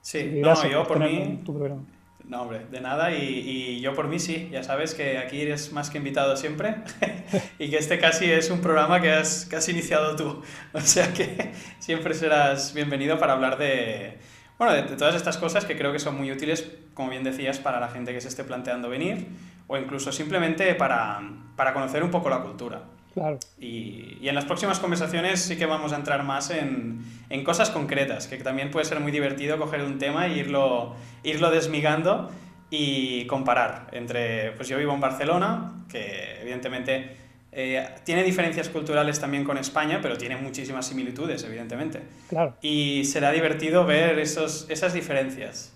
[0.00, 1.40] Sí, no, yo por mí...
[1.44, 1.84] Tu programa.
[2.24, 3.12] No, hombre, de nada.
[3.12, 6.76] Y, y, yo por mí sí, ya sabes que aquí eres más que invitado siempre
[7.58, 10.42] y que este casi es un programa que has, que has iniciado tú.
[10.72, 14.18] O sea que siempre serás bienvenido para hablar de,
[14.58, 17.58] bueno, de, de, todas estas cosas que creo que son muy útiles, como bien decías,
[17.58, 19.26] para la gente que se esté planteando venir
[19.66, 21.20] o incluso simplemente para,
[21.56, 22.82] para conocer un poco la cultura.
[23.14, 23.38] Claro.
[23.58, 27.70] Y, y, en las próximas conversaciones sí que vamos a entrar más en, en, cosas
[27.70, 32.30] concretas, que también puede ser muy divertido coger un tema e irlo, irlo desmigando
[32.70, 37.16] y comparar entre, pues yo vivo en Barcelona, que evidentemente
[37.56, 42.00] eh, tiene diferencias culturales también con España, pero tiene muchísimas similitudes, evidentemente.
[42.28, 42.56] Claro.
[42.60, 45.72] Y será divertido ver esos, esas diferencias.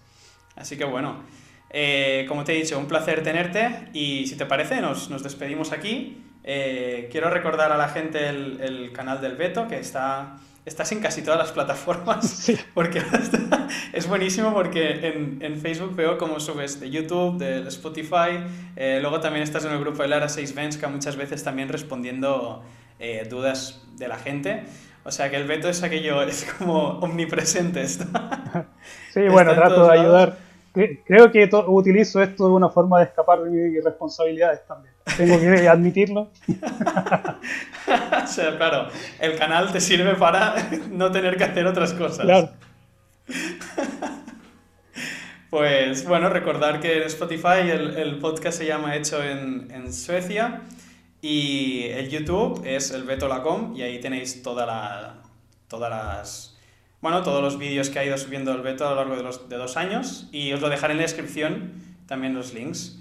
[0.57, 1.23] Así que bueno,
[1.71, 5.71] eh, como te he dicho, un placer tenerte y si te parece nos, nos despedimos
[5.71, 6.25] aquí.
[6.51, 11.01] Eh, quiero recordar a la gente el, el, canal del Beto, que está, estás en
[11.01, 12.59] casi todas las plataformas, sí.
[12.75, 18.47] porque está, es buenísimo porque en, en, Facebook veo cómo subes de YouTube, de Spotify,
[18.77, 22.63] eh, luego también estás en el grupo de Lara 6 Venska muchas veces también respondiendo
[22.99, 24.65] eh, dudas de la gente.
[25.05, 27.83] O sea que el Beto es aquello, es como omnipresente.
[27.83, 28.69] Está,
[29.13, 30.48] sí, bueno, trato de ayudar.
[30.73, 35.69] Creo que utilizo esto de una forma de escapar de mis responsabilidades también tengo que
[35.69, 36.31] admitirlo.
[38.23, 38.89] o sea, claro,
[39.21, 40.55] el canal te sirve para
[40.91, 42.25] no tener que hacer otras cosas.
[42.25, 42.51] Claro.
[45.51, 50.61] Pues bueno, recordar que en Spotify el, el podcast se llama Hecho en, en, Suecia
[51.23, 55.23] y el YouTube es el Betolacom y ahí tenéis toda la,
[55.67, 56.58] todas las...
[57.01, 59.49] Bueno, todos los vídeos que ha ido subiendo el Beto a lo largo de, los,
[59.49, 61.75] de dos años y os lo dejaré en la descripción
[62.07, 63.01] también los links.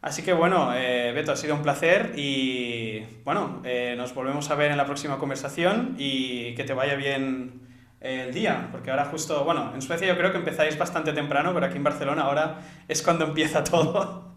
[0.00, 4.54] Así que bueno, eh, Beto, ha sido un placer y bueno, eh, nos volvemos a
[4.54, 7.60] ver en la próxima conversación y que te vaya bien
[8.00, 11.66] el día, porque ahora justo, bueno, en Suecia yo creo que empezáis bastante temprano, pero
[11.66, 14.36] aquí en Barcelona ahora es cuando empieza todo.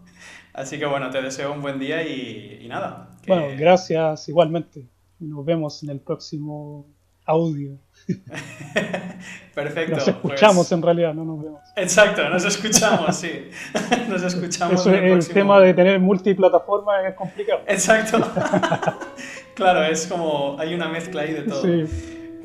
[0.52, 3.10] Así que bueno, te deseo un buen día y, y nada.
[3.22, 3.32] Que...
[3.32, 4.88] Bueno, gracias igualmente.
[5.20, 6.86] Nos vemos en el próximo
[7.24, 7.78] audio.
[9.54, 9.96] Perfecto.
[9.96, 10.72] Nos escuchamos pues...
[10.72, 11.60] en realidad, no nos vemos.
[11.76, 13.50] Exacto, nos escuchamos, sí.
[14.08, 14.80] Nos escuchamos.
[14.80, 15.34] Eso, el, el próximo...
[15.34, 17.60] tema de tener multiplataforma es complicado.
[17.66, 18.20] Exacto.
[19.54, 21.62] claro, es como hay una mezcla ahí de todo.
[21.62, 21.84] Sí.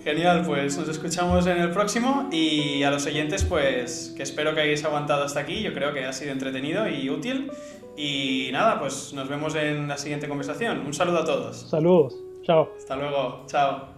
[0.03, 4.61] Genial, pues nos escuchamos en el próximo y a los oyentes pues que espero que
[4.61, 7.49] hayáis aguantado hasta aquí, yo creo que ha sido entretenido y útil
[7.97, 10.85] y nada, pues nos vemos en la siguiente conversación.
[10.85, 11.57] Un saludo a todos.
[11.69, 12.69] Saludos, chao.
[12.77, 13.94] Hasta luego, chao.